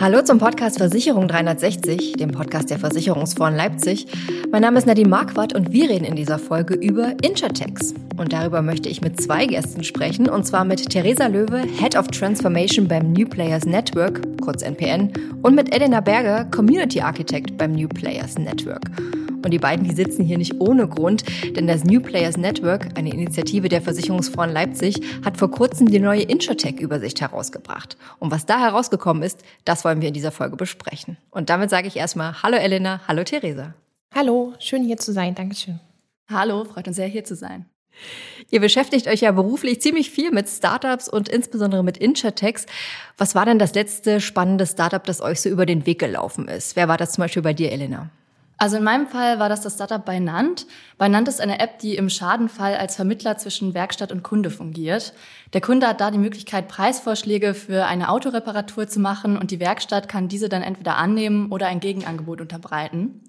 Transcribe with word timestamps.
Hallo 0.00 0.22
zum 0.22 0.38
Podcast 0.38 0.78
Versicherung 0.78 1.28
360, 1.28 2.14
dem 2.14 2.30
Podcast 2.30 2.70
der 2.70 2.78
Versicherungsfonds 2.78 3.54
Leipzig. 3.54 4.06
Mein 4.50 4.62
Name 4.62 4.78
ist 4.78 4.86
Nadine 4.86 5.10
Marquardt 5.10 5.54
und 5.54 5.72
wir 5.72 5.90
reden 5.90 6.06
in 6.06 6.16
dieser 6.16 6.38
Folge 6.38 6.72
über 6.72 7.12
Insurtex. 7.22 7.92
Und 8.16 8.32
darüber 8.32 8.62
möchte 8.62 8.88
ich 8.88 9.02
mit 9.02 9.20
zwei 9.20 9.44
Gästen 9.44 9.84
sprechen, 9.84 10.30
und 10.30 10.46
zwar 10.46 10.64
mit 10.64 10.88
Theresa 10.88 11.26
Löwe, 11.26 11.64
Head 11.78 11.98
of 11.98 12.08
Transformation 12.08 12.88
beim 12.88 13.12
New 13.12 13.28
Players 13.28 13.66
Network, 13.66 14.22
kurz 14.40 14.62
NPN, 14.62 15.12
und 15.42 15.54
mit 15.54 15.74
Elena 15.74 16.00
Berger, 16.00 16.46
Community 16.46 17.02
Architect 17.02 17.58
beim 17.58 17.72
New 17.72 17.88
Players 17.88 18.38
Network. 18.38 18.90
Und 19.44 19.50
die 19.50 19.58
beiden, 19.58 19.86
die 19.86 19.94
sitzen 19.94 20.24
hier 20.24 20.38
nicht 20.38 20.60
ohne 20.60 20.86
Grund, 20.88 21.24
denn 21.56 21.66
das 21.66 21.84
New 21.84 22.00
Players 22.00 22.36
Network, 22.36 22.98
eine 22.98 23.12
Initiative 23.12 23.68
der 23.68 23.82
Versicherungsfonds 23.82 24.52
Leipzig, 24.52 25.00
hat 25.24 25.36
vor 25.36 25.50
kurzem 25.50 25.88
die 25.88 25.98
neue 25.98 26.22
Insurtech-Übersicht 26.22 27.20
herausgebracht. 27.20 27.96
Und 28.18 28.30
was 28.30 28.46
da 28.46 28.60
herausgekommen 28.60 29.22
ist, 29.22 29.42
das 29.64 29.84
wollen 29.84 30.00
wir 30.00 30.08
in 30.08 30.14
dieser 30.14 30.32
Folge 30.32 30.56
besprechen. 30.56 31.16
Und 31.30 31.50
damit 31.50 31.70
sage 31.70 31.88
ich 31.88 31.96
erstmal 31.96 32.42
Hallo 32.42 32.56
Elena, 32.56 33.00
hallo 33.08 33.24
Theresa. 33.24 33.74
Hallo, 34.14 34.54
schön 34.58 34.84
hier 34.84 34.96
zu 34.96 35.12
sein, 35.12 35.34
Dankeschön. 35.34 35.80
Hallo, 36.28 36.64
freut 36.64 36.86
uns 36.86 36.96
sehr 36.96 37.06
hier 37.06 37.24
zu 37.24 37.34
sein. 37.34 37.66
Ihr 38.50 38.60
beschäftigt 38.60 39.06
euch 39.06 39.20
ja 39.20 39.32
beruflich 39.32 39.80
ziemlich 39.80 40.10
viel 40.10 40.30
mit 40.30 40.48
Startups 40.48 41.08
und 41.08 41.28
insbesondere 41.28 41.84
mit 41.84 41.98
Insurtechs. 41.98 42.66
Was 43.16 43.34
war 43.34 43.44
denn 43.44 43.58
das 43.58 43.74
letzte 43.74 44.20
spannende 44.20 44.66
Startup, 44.66 45.04
das 45.04 45.20
euch 45.20 45.40
so 45.40 45.48
über 45.48 45.66
den 45.66 45.86
Weg 45.86 45.98
gelaufen 45.98 46.48
ist? 46.48 46.76
Wer 46.76 46.88
war 46.88 46.96
das 46.96 47.12
zum 47.12 47.22
Beispiel 47.22 47.42
bei 47.42 47.52
dir, 47.52 47.70
Elena? 47.70 48.10
Also 48.62 48.76
in 48.76 48.84
meinem 48.84 49.06
Fall 49.06 49.38
war 49.38 49.48
das 49.48 49.62
das 49.62 49.72
Startup 49.72 50.04
Beinant. 50.04 50.66
Beinant 50.98 51.28
ist 51.28 51.40
eine 51.40 51.60
App, 51.60 51.78
die 51.78 51.96
im 51.96 52.10
Schadenfall 52.10 52.76
als 52.76 52.94
Vermittler 52.94 53.38
zwischen 53.38 53.72
Werkstatt 53.72 54.12
und 54.12 54.22
Kunde 54.22 54.50
fungiert. 54.50 55.14
Der 55.54 55.62
Kunde 55.62 55.86
hat 55.86 56.02
da 56.02 56.10
die 56.10 56.18
Möglichkeit, 56.18 56.68
Preisvorschläge 56.68 57.54
für 57.54 57.86
eine 57.86 58.10
Autoreparatur 58.10 58.86
zu 58.86 59.00
machen 59.00 59.38
und 59.38 59.50
die 59.50 59.60
Werkstatt 59.60 60.10
kann 60.10 60.28
diese 60.28 60.50
dann 60.50 60.60
entweder 60.60 60.98
annehmen 60.98 61.50
oder 61.50 61.68
ein 61.68 61.80
Gegenangebot 61.80 62.42
unterbreiten. 62.42 63.22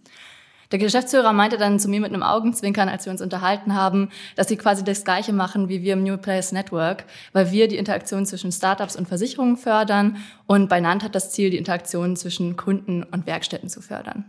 Der 0.74 0.80
Geschäftsführer 0.80 1.32
meinte 1.32 1.58
dann 1.58 1.80
zu 1.80 1.88
mir 1.88 2.02
mit 2.02 2.12
einem 2.12 2.24
Augenzwinkern, 2.24 2.90
als 2.90 3.06
wir 3.06 3.14
uns 3.14 3.22
unterhalten 3.22 3.74
haben, 3.74 4.10
dass 4.36 4.50
sie 4.50 4.58
quasi 4.58 4.84
das 4.84 5.06
Gleiche 5.06 5.32
machen 5.32 5.70
wie 5.70 5.82
wir 5.82 5.94
im 5.94 6.04
New 6.04 6.18
Players 6.18 6.52
Network, 6.52 7.06
weil 7.32 7.54
wir 7.54 7.70
die 7.70 7.78
Interaktion 7.78 8.26
zwischen 8.26 8.52
Startups 8.52 8.98
und 8.98 9.08
Versicherungen 9.08 9.56
fördern 9.56 10.18
und 10.46 10.68
Beinant 10.68 11.06
hat 11.06 11.16
das 11.16 11.32
Ziel, 11.32 11.52
die 11.52 11.58
Interaktion 11.58 12.18
zwischen 12.18 12.58
Kunden 12.58 13.04
und 13.04 13.28
Werkstätten 13.28 13.70
zu 13.70 13.80
fördern. 13.80 14.26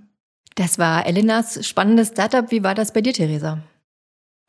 Das 0.55 0.78
war 0.78 1.06
Elenas 1.06 1.67
spannendes 1.67 2.08
Startup. 2.08 2.50
Wie 2.50 2.62
war 2.62 2.75
das 2.75 2.92
bei 2.92 3.00
dir, 3.00 3.12
Theresa? 3.12 3.58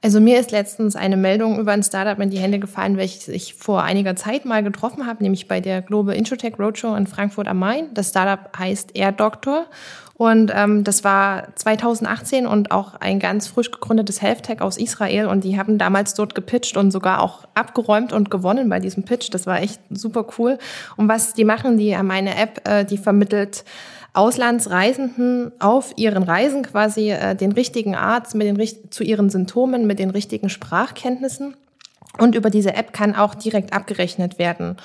Also 0.04 0.20
mir 0.20 0.38
ist 0.38 0.52
letztens 0.52 0.98
eine 0.98 1.16
Meldung 1.16 1.58
über 1.59 1.72
ein 1.72 1.82
Startup 1.82 2.20
in 2.20 2.30
die 2.30 2.38
Hände 2.38 2.59
gefallen, 2.59 2.98
welches 2.98 3.30
ich 3.30 3.54
vor 3.54 3.84
einiger 3.84 4.18
Zeit 4.18 4.44
mal 4.44 4.62
getroffen 4.62 5.06
habe, 5.08 5.24
nämlich 5.24 5.48
bei 5.48 5.62
der 5.62 5.81
Global 5.81 6.14
Introtech 6.14 6.59
Roadshow 6.59 6.94
in 6.96 7.08
Frankfurt 7.08 7.48
am 7.48 7.59
Main. 7.59 7.94
Das 7.94 8.09
Startup 8.09 8.52
heißt 8.58 8.98
Air 8.98 9.14
Doctor 9.14 9.68
und 10.16 10.52
ähm, 10.54 10.84
das 10.84 11.06
war 11.06 11.56
2018 11.56 12.46
und 12.46 12.72
auch 12.72 12.96
ein 12.96 13.20
ganz 13.20 13.48
frisch 13.48 13.72
gegründetes 13.72 14.22
Health 14.22 14.44
Tech 14.44 14.59
aus 14.59 14.78
Israel 14.78 15.28
und 15.28 15.46
die 15.46 15.58
haben 15.58 15.78
damals 15.78 16.16
dort 16.16 16.36
gepitcht 16.36 16.76
und 16.76 16.92
sogar 16.92 17.22
auch 17.22 17.46
abgeräumt 17.54 18.12
und 18.12 18.30
gewonnen 18.30 18.68
bei 18.68 18.81
diesem 18.81 19.06
Pitch. 19.06 19.30
Das 19.31 19.48
war 19.48 19.62
echt 19.62 19.80
super 19.90 20.26
cool. 20.38 20.58
Und 20.98 21.08
was 21.08 21.34
die 21.34 21.46
machen, 21.46 21.78
die 21.78 21.96
haben 21.96 22.12
eine 22.12 22.36
App, 22.36 22.68
äh, 22.68 22.84
die 22.84 22.98
vermittelt 22.98 23.64
Auslandsreisenden 24.14 25.52
auf 25.59 25.94
ihren 25.95 26.23
Reisen 26.23 26.64
quasi 26.64 27.11
äh, 27.11 27.36
den 27.36 27.52
richtigen 27.52 27.95
Arzt 27.95 28.36
mit 28.36 28.47
den, 28.47 28.92
zu 28.92 29.03
ihren 29.03 29.30
Symptomen, 29.30 29.88
mit 29.88 30.00
den 30.00 30.11
richtigen 30.11 30.50
Sprachkenntnissen. 30.50 31.56
Und 32.19 32.36
über 32.36 32.52
diese 32.52 32.75
App 32.75 32.94
kann 32.94 33.16
auch 33.16 33.34
direkt 33.34 33.73
abgerechnet 33.73 34.38
werden. 34.38 34.78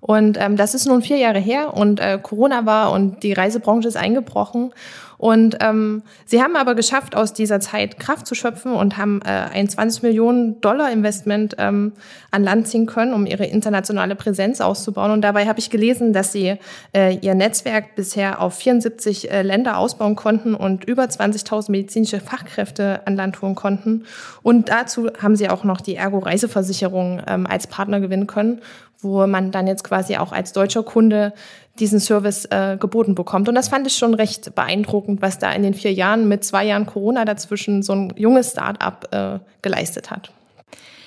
Und 0.00 0.38
ähm, 0.38 0.56
das 0.56 0.74
ist 0.74 0.86
nun 0.86 1.00
vier 1.00 1.16
Jahre 1.16 1.38
her 1.38 1.72
und 1.72 1.98
äh, 1.98 2.18
Corona 2.22 2.66
war 2.66 2.92
und 2.92 3.22
die 3.22 3.32
Reisebranche 3.32 3.88
ist 3.88 3.96
eingebrochen. 3.96 4.74
Und 5.18 5.56
ähm, 5.60 6.02
sie 6.24 6.42
haben 6.42 6.56
aber 6.56 6.74
geschafft, 6.74 7.16
aus 7.16 7.32
dieser 7.32 7.60
Zeit 7.60 7.98
Kraft 7.98 8.26
zu 8.26 8.34
schöpfen 8.34 8.72
und 8.72 8.96
haben 8.96 9.20
äh, 9.22 9.28
ein 9.28 9.68
20 9.68 10.02
Millionen 10.02 10.60
Dollar 10.60 10.90
Investment 10.90 11.54
ähm, 11.58 11.92
an 12.30 12.42
Land 12.42 12.68
ziehen 12.68 12.86
können, 12.86 13.14
um 13.14 13.26
ihre 13.26 13.46
internationale 13.46 14.16
Präsenz 14.16 14.60
auszubauen. 14.60 15.12
Und 15.12 15.22
dabei 15.22 15.46
habe 15.46 15.58
ich 15.58 15.70
gelesen, 15.70 16.12
dass 16.12 16.32
sie 16.32 16.56
äh, 16.94 17.16
ihr 17.18 17.34
Netzwerk 17.34 17.94
bisher 17.94 18.40
auf 18.40 18.54
74 18.54 19.30
äh, 19.30 19.42
Länder 19.42 19.78
ausbauen 19.78 20.16
konnten 20.16 20.54
und 20.54 20.84
über 20.84 21.04
20.000 21.04 21.70
medizinische 21.70 22.20
Fachkräfte 22.20 23.00
an 23.06 23.16
Land 23.16 23.40
holen 23.42 23.54
konnten. 23.54 24.04
Und 24.42 24.68
dazu 24.68 25.10
haben 25.20 25.36
sie 25.36 25.48
auch 25.48 25.64
noch 25.64 25.80
die 25.80 25.96
Ergo 25.96 26.18
Reiseversicherung 26.18 27.22
ähm, 27.26 27.46
als 27.46 27.66
Partner 27.66 28.00
gewinnen 28.00 28.26
können, 28.26 28.60
wo 29.00 29.26
man 29.26 29.50
dann 29.50 29.66
jetzt 29.66 29.84
quasi 29.84 30.16
auch 30.16 30.32
als 30.32 30.52
deutscher 30.52 30.82
Kunde 30.82 31.32
diesen 31.78 32.00
Service 32.00 32.44
äh, 32.46 32.76
geboten 32.78 33.14
bekommt. 33.14 33.48
Und 33.48 33.54
das 33.54 33.68
fand 33.68 33.86
ich 33.86 33.94
schon 33.94 34.14
recht 34.14 34.54
beeindruckend, 34.54 35.22
was 35.22 35.38
da 35.38 35.52
in 35.52 35.62
den 35.62 35.74
vier 35.74 35.92
Jahren 35.92 36.28
mit 36.28 36.44
zwei 36.44 36.64
Jahren 36.64 36.86
Corona 36.86 37.24
dazwischen 37.24 37.82
so 37.82 37.92
ein 37.94 38.12
junges 38.16 38.52
Start-up 38.52 39.08
äh, 39.12 39.38
geleistet 39.62 40.10
hat. 40.10 40.32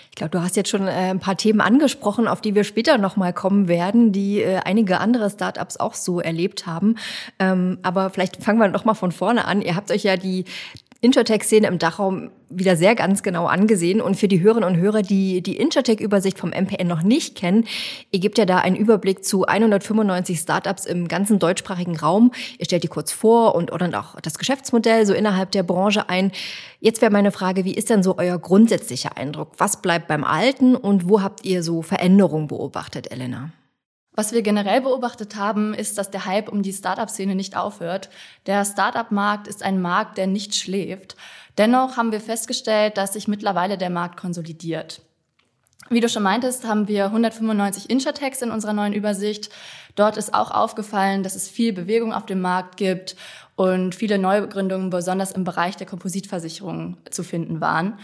Ich 0.10 0.20
glaube, 0.20 0.32
du 0.32 0.42
hast 0.42 0.56
jetzt 0.56 0.70
schon 0.70 0.88
äh, 0.88 1.12
ein 1.12 1.20
paar 1.20 1.38
Themen 1.38 1.62
angesprochen, 1.62 2.28
auf 2.28 2.42
die 2.42 2.56
wir 2.56 2.64
später 2.64 2.98
nochmal 2.98 3.34
kommen 3.34 3.68
werden, 3.68 4.12
die 4.12 4.42
äh, 4.42 4.58
einige 4.66 5.00
andere 5.00 5.30
Startups 5.30 5.78
auch 5.78 5.94
so 5.94 6.20
erlebt 6.20 6.66
haben. 6.66 6.96
Ähm, 7.38 7.78
aber 7.84 8.10
vielleicht 8.10 8.44
fangen 8.44 8.60
wir 8.60 8.68
noch 8.68 8.84
mal 8.84 8.96
von 8.96 9.12
vorne 9.12 9.46
an. 9.46 9.62
Ihr 9.62 9.76
habt 9.76 9.92
euch 9.92 10.02
ja 10.04 10.18
die 10.18 10.46
Intertech-Szene 11.02 11.68
im 11.68 11.80
Dachraum 11.80 12.32
wieder 12.50 12.76
sehr 12.76 12.96
ganz 12.96 13.24
genau 13.24 13.46
angesehen. 13.46 14.02
Und 14.02 14.16
für 14.16 14.28
die 14.28 14.42
Hörerinnen 14.42 14.70
und 14.70 14.78
Hörer, 14.78 15.02
die 15.02 15.42
die 15.42 15.58
Intertech-Übersicht 15.58 16.40
vom 16.40 16.50
MPN 16.50 16.88
noch 16.88 17.04
nicht 17.04 17.36
kennen, 17.36 17.66
ihr 18.12 18.20
gebt 18.20 18.38
ja 18.38 18.46
da 18.46 18.60
einen 18.60 18.76
Überblick 18.76 19.24
zu 19.24 19.46
195 19.46 20.40
Startups 20.40 20.86
im 20.86 21.08
ganzen 21.08 21.40
deutschsprachigen 21.40 21.98
Raum. 21.98 22.32
Ihr 22.58 22.66
stellt 22.66 22.84
die 22.84 22.88
kurz 22.88 23.12
vor 23.12 23.56
und 23.56 23.72
oder 23.72 23.88
auch 24.00 24.20
das 24.22 24.38
Geschäftsmodell 24.38 25.06
so 25.06 25.14
innerhalb 25.14 25.52
der 25.52 25.64
Branche 25.64 26.10
ein. 26.10 26.32
Jetzt 26.80 27.02
wäre 27.02 27.12
meine 27.12 27.32
Frage, 27.32 27.66
wie 27.66 27.74
ist 27.74 27.90
denn 27.90 28.04
so 28.04 28.18
euer 28.18 28.38
grundsätzlicher 28.38 29.18
Eindruck? 29.18 29.52
Was 29.58 29.82
bleibt 29.82 30.08
beim 30.08 30.24
Alten 30.24 30.76
und 30.76 31.10
wo 31.10 31.22
habt 31.22 31.46
ihr 31.46 31.64
so 31.64 31.82
Veränderungen 31.82 32.48
beobachtet, 32.48 33.12
Elena? 33.12 33.52
Was 34.20 34.32
wir 34.32 34.42
generell 34.42 34.82
beobachtet 34.82 35.36
haben, 35.36 35.76
ist, 35.76 36.00
dass 36.00 36.10
der 36.10 36.26
Hype 36.26 36.50
um 36.50 36.64
die 36.64 36.74
Startup-Szene 36.74 37.36
nicht 37.36 37.56
aufhört. 37.56 38.10
Der 38.48 38.66
Startup-Markt 38.66 39.48
ist 39.48 39.62
ein 39.62 39.80
Markt, 39.80 40.18
der 40.18 40.26
nicht 40.26 40.56
schläft. 40.56 41.16
Dennoch 41.60 41.98
haben 41.98 42.12
wir 42.12 42.20
festgestellt, 42.20 42.98
dass 42.98 43.14
sich 43.14 43.28
mittlerweile 43.28 43.78
der 43.78 43.92
Markt 43.92 44.20
konsolidiert. 44.20 45.04
Wie 45.92 46.00
du 46.00 46.10
schon 46.10 46.24
meintest, 46.24 46.68
haben 46.68 46.88
wir 46.88 47.06
195 47.06 47.92
Insurtechs 47.92 48.42
in 48.42 48.50
unserer 48.50 48.74
neuen 48.74 48.94
Übersicht. 48.94 49.52
Dort 49.94 50.18
ist 50.18 50.34
auch 50.34 50.50
aufgefallen, 50.50 51.22
dass 51.22 51.36
es 51.36 51.48
viel 51.48 51.72
Bewegung 51.72 52.12
auf 52.12 52.26
dem 52.26 52.42
Markt 52.42 52.76
gibt 52.76 53.16
und 53.58 53.96
viele 53.96 54.20
Neugründungen 54.20 54.92
besonders 54.92 55.32
im 55.32 55.44
Bereich 55.44 55.76
der 55.76 55.88
Kompositversicherungen 55.88 56.96
zu 57.10 57.24
finden 57.24 57.60
waren. 57.60 57.98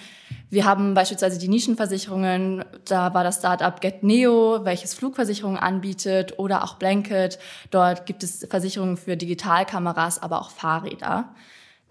Wir 0.50 0.66
haben 0.66 0.96
beispielsweise 0.96 1.38
die 1.38 1.48
Nischenversicherungen, 1.48 2.66
da 2.86 3.14
war 3.14 3.24
das 3.24 3.38
Startup 3.38 3.80
GetNeo, 3.80 4.66
welches 4.66 4.96
Flugversicherungen 4.96 5.60
anbietet 5.60 6.40
oder 6.40 6.64
auch 6.64 6.76
Blanket. 6.76 7.38
Dort 7.70 8.08
gibt 8.08 8.24
es 8.24 8.48
Versicherungen 8.50 8.98
für 8.98 9.16
Digitalkameras, 9.16 10.22
aber 10.24 10.42
auch 10.42 10.50
Fahrräder. 10.50 11.30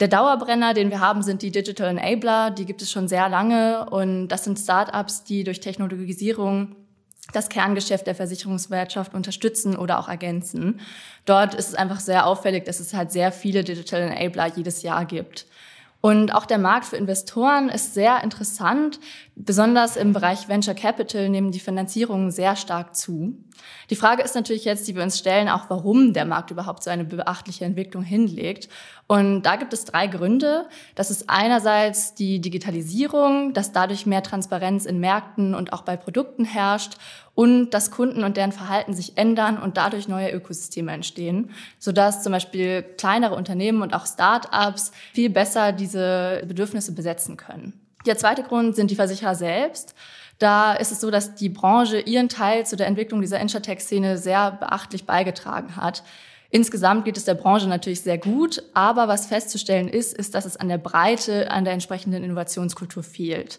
Der 0.00 0.08
Dauerbrenner, 0.08 0.74
den 0.74 0.90
wir 0.90 0.98
haben, 0.98 1.22
sind 1.22 1.42
die 1.42 1.52
Digital 1.52 1.96
Enabler. 1.96 2.50
Die 2.50 2.64
gibt 2.64 2.82
es 2.82 2.90
schon 2.90 3.06
sehr 3.06 3.28
lange 3.28 3.88
und 3.90 4.26
das 4.26 4.42
sind 4.42 4.58
Startups, 4.58 5.22
die 5.22 5.44
durch 5.44 5.60
Technologisierung 5.60 6.74
das 7.32 7.48
Kerngeschäft 7.48 8.06
der 8.06 8.14
Versicherungswirtschaft 8.14 9.14
unterstützen 9.14 9.76
oder 9.76 9.98
auch 9.98 10.08
ergänzen. 10.08 10.80
Dort 11.24 11.54
ist 11.54 11.68
es 11.68 11.74
einfach 11.74 12.00
sehr 12.00 12.26
auffällig, 12.26 12.64
dass 12.64 12.80
es 12.80 12.94
halt 12.94 13.12
sehr 13.12 13.32
viele 13.32 13.64
Digital 13.64 14.02
Enabler 14.02 14.46
jedes 14.56 14.82
Jahr 14.82 15.04
gibt. 15.04 15.46
Und 16.02 16.34
auch 16.34 16.46
der 16.46 16.58
Markt 16.58 16.86
für 16.86 16.96
Investoren 16.96 17.68
ist 17.68 17.94
sehr 17.94 18.24
interessant. 18.24 18.98
Besonders 19.36 19.96
im 19.96 20.12
Bereich 20.12 20.48
Venture 20.48 20.74
Capital 20.74 21.28
nehmen 21.28 21.52
die 21.52 21.60
Finanzierungen 21.60 22.32
sehr 22.32 22.56
stark 22.56 22.96
zu. 22.96 23.36
Die 23.88 23.94
Frage 23.94 24.24
ist 24.24 24.34
natürlich 24.34 24.64
jetzt, 24.64 24.88
die 24.88 24.96
wir 24.96 25.04
uns 25.04 25.16
stellen, 25.16 25.48
auch 25.48 25.70
warum 25.70 26.12
der 26.12 26.24
Markt 26.24 26.50
überhaupt 26.50 26.82
so 26.82 26.90
eine 26.90 27.04
beachtliche 27.04 27.64
Entwicklung 27.64 28.02
hinlegt. 28.02 28.68
Und 29.12 29.42
da 29.42 29.56
gibt 29.56 29.74
es 29.74 29.84
drei 29.84 30.06
Gründe. 30.06 30.64
Das 30.94 31.10
ist 31.10 31.28
einerseits 31.28 32.14
die 32.14 32.40
Digitalisierung, 32.40 33.52
dass 33.52 33.70
dadurch 33.70 34.06
mehr 34.06 34.22
Transparenz 34.22 34.86
in 34.86 35.00
Märkten 35.00 35.54
und 35.54 35.74
auch 35.74 35.82
bei 35.82 35.98
Produkten 35.98 36.46
herrscht 36.46 36.94
und 37.34 37.72
dass 37.72 37.90
Kunden 37.90 38.24
und 38.24 38.38
deren 38.38 38.52
Verhalten 38.52 38.94
sich 38.94 39.18
ändern 39.18 39.58
und 39.58 39.76
dadurch 39.76 40.08
neue 40.08 40.30
Ökosysteme 40.30 40.92
entstehen, 40.92 41.50
sodass 41.78 42.22
zum 42.22 42.32
Beispiel 42.32 42.82
kleinere 42.96 43.34
Unternehmen 43.34 43.82
und 43.82 43.92
auch 43.92 44.06
Start-ups 44.06 44.92
viel 45.12 45.28
besser 45.28 45.72
diese 45.72 46.42
Bedürfnisse 46.48 46.92
besetzen 46.92 47.36
können. 47.36 47.78
Der 48.06 48.16
zweite 48.16 48.42
Grund 48.42 48.76
sind 48.76 48.90
die 48.90 48.96
Versicherer 48.96 49.34
selbst. 49.34 49.94
Da 50.38 50.72
ist 50.72 50.90
es 50.90 51.02
so, 51.02 51.10
dass 51.10 51.34
die 51.34 51.50
Branche 51.50 52.00
ihren 52.00 52.30
Teil 52.30 52.64
zu 52.64 52.76
der 52.76 52.86
Entwicklung 52.86 53.20
dieser 53.20 53.40
Insurtech-Szene 53.40 54.16
sehr 54.16 54.52
beachtlich 54.52 55.04
beigetragen 55.04 55.76
hat. 55.76 56.02
Insgesamt 56.54 57.06
geht 57.06 57.16
es 57.16 57.24
der 57.24 57.32
Branche 57.32 57.66
natürlich 57.66 58.02
sehr 58.02 58.18
gut, 58.18 58.62
aber 58.74 59.08
was 59.08 59.24
festzustellen 59.24 59.88
ist, 59.88 60.12
ist, 60.12 60.34
dass 60.34 60.44
es 60.44 60.58
an 60.58 60.68
der 60.68 60.76
Breite, 60.76 61.50
an 61.50 61.64
der 61.64 61.72
entsprechenden 61.72 62.22
Innovationskultur 62.22 63.02
fehlt. 63.02 63.56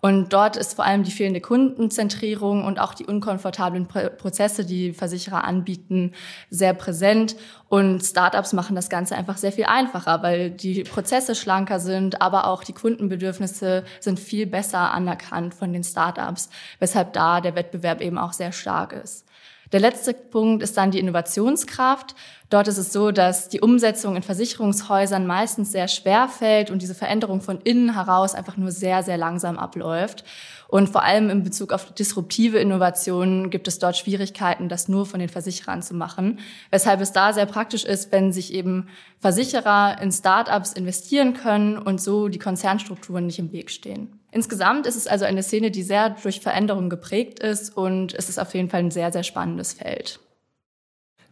Und 0.00 0.32
dort 0.32 0.56
ist 0.56 0.74
vor 0.74 0.84
allem 0.84 1.02
die 1.02 1.10
fehlende 1.10 1.40
Kundenzentrierung 1.40 2.64
und 2.64 2.78
auch 2.78 2.94
die 2.94 3.04
unkomfortablen 3.04 3.88
Prozesse, 3.88 4.64
die 4.64 4.92
Versicherer 4.92 5.42
anbieten, 5.42 6.12
sehr 6.48 6.72
präsent. 6.72 7.34
Und 7.68 8.04
Startups 8.04 8.52
machen 8.52 8.76
das 8.76 8.90
Ganze 8.90 9.16
einfach 9.16 9.38
sehr 9.38 9.50
viel 9.50 9.64
einfacher, 9.64 10.22
weil 10.22 10.52
die 10.52 10.84
Prozesse 10.84 11.34
schlanker 11.34 11.80
sind, 11.80 12.22
aber 12.22 12.46
auch 12.46 12.62
die 12.62 12.74
Kundenbedürfnisse 12.74 13.82
sind 13.98 14.20
viel 14.20 14.46
besser 14.46 14.92
anerkannt 14.92 15.52
von 15.52 15.72
den 15.72 15.82
Startups, 15.82 16.48
weshalb 16.78 17.12
da 17.12 17.40
der 17.40 17.56
Wettbewerb 17.56 18.00
eben 18.00 18.18
auch 18.18 18.34
sehr 18.34 18.52
stark 18.52 18.92
ist. 18.92 19.26
Der 19.72 19.80
letzte 19.80 20.14
Punkt 20.14 20.62
ist 20.62 20.76
dann 20.76 20.90
die 20.90 21.00
Innovationskraft. 21.00 22.14
Dort 22.50 22.68
ist 22.68 22.78
es 22.78 22.92
so, 22.92 23.10
dass 23.10 23.48
die 23.48 23.60
Umsetzung 23.60 24.14
in 24.14 24.22
Versicherungshäusern 24.22 25.26
meistens 25.26 25.72
sehr 25.72 25.88
schwer 25.88 26.28
fällt 26.28 26.70
und 26.70 26.80
diese 26.80 26.94
Veränderung 26.94 27.40
von 27.40 27.60
innen 27.60 27.94
heraus 27.94 28.34
einfach 28.34 28.56
nur 28.56 28.70
sehr, 28.70 29.02
sehr 29.02 29.16
langsam 29.16 29.58
abläuft. 29.58 30.24
Und 30.68 30.88
vor 30.88 31.02
allem 31.02 31.30
in 31.30 31.42
Bezug 31.42 31.72
auf 31.72 31.92
disruptive 31.94 32.58
Innovationen 32.58 33.50
gibt 33.50 33.68
es 33.68 33.78
dort 33.78 33.96
Schwierigkeiten, 33.96 34.68
das 34.68 34.88
nur 34.88 35.06
von 35.06 35.20
den 35.20 35.28
Versicherern 35.28 35.82
zu 35.82 35.94
machen. 35.94 36.40
Weshalb 36.70 37.00
es 37.00 37.12
da 37.12 37.32
sehr 37.32 37.46
praktisch 37.46 37.84
ist, 37.84 38.12
wenn 38.12 38.32
sich 38.32 38.52
eben 38.52 38.88
Versicherer 39.20 40.00
in 40.00 40.10
Startups 40.10 40.72
investieren 40.72 41.34
können 41.34 41.78
und 41.78 42.00
so 42.00 42.28
die 42.28 42.38
Konzernstrukturen 42.38 43.26
nicht 43.26 43.38
im 43.38 43.52
Weg 43.52 43.70
stehen. 43.70 44.20
Insgesamt 44.32 44.86
ist 44.86 44.96
es 44.96 45.06
also 45.06 45.24
eine 45.24 45.42
Szene, 45.42 45.70
die 45.70 45.82
sehr 45.82 46.10
durch 46.10 46.40
Veränderungen 46.40 46.90
geprägt 46.90 47.38
ist 47.38 47.76
und 47.76 48.14
es 48.14 48.28
ist 48.28 48.38
auf 48.38 48.54
jeden 48.54 48.68
Fall 48.68 48.80
ein 48.80 48.90
sehr, 48.90 49.12
sehr 49.12 49.22
spannendes 49.22 49.72
Feld. 49.72 50.20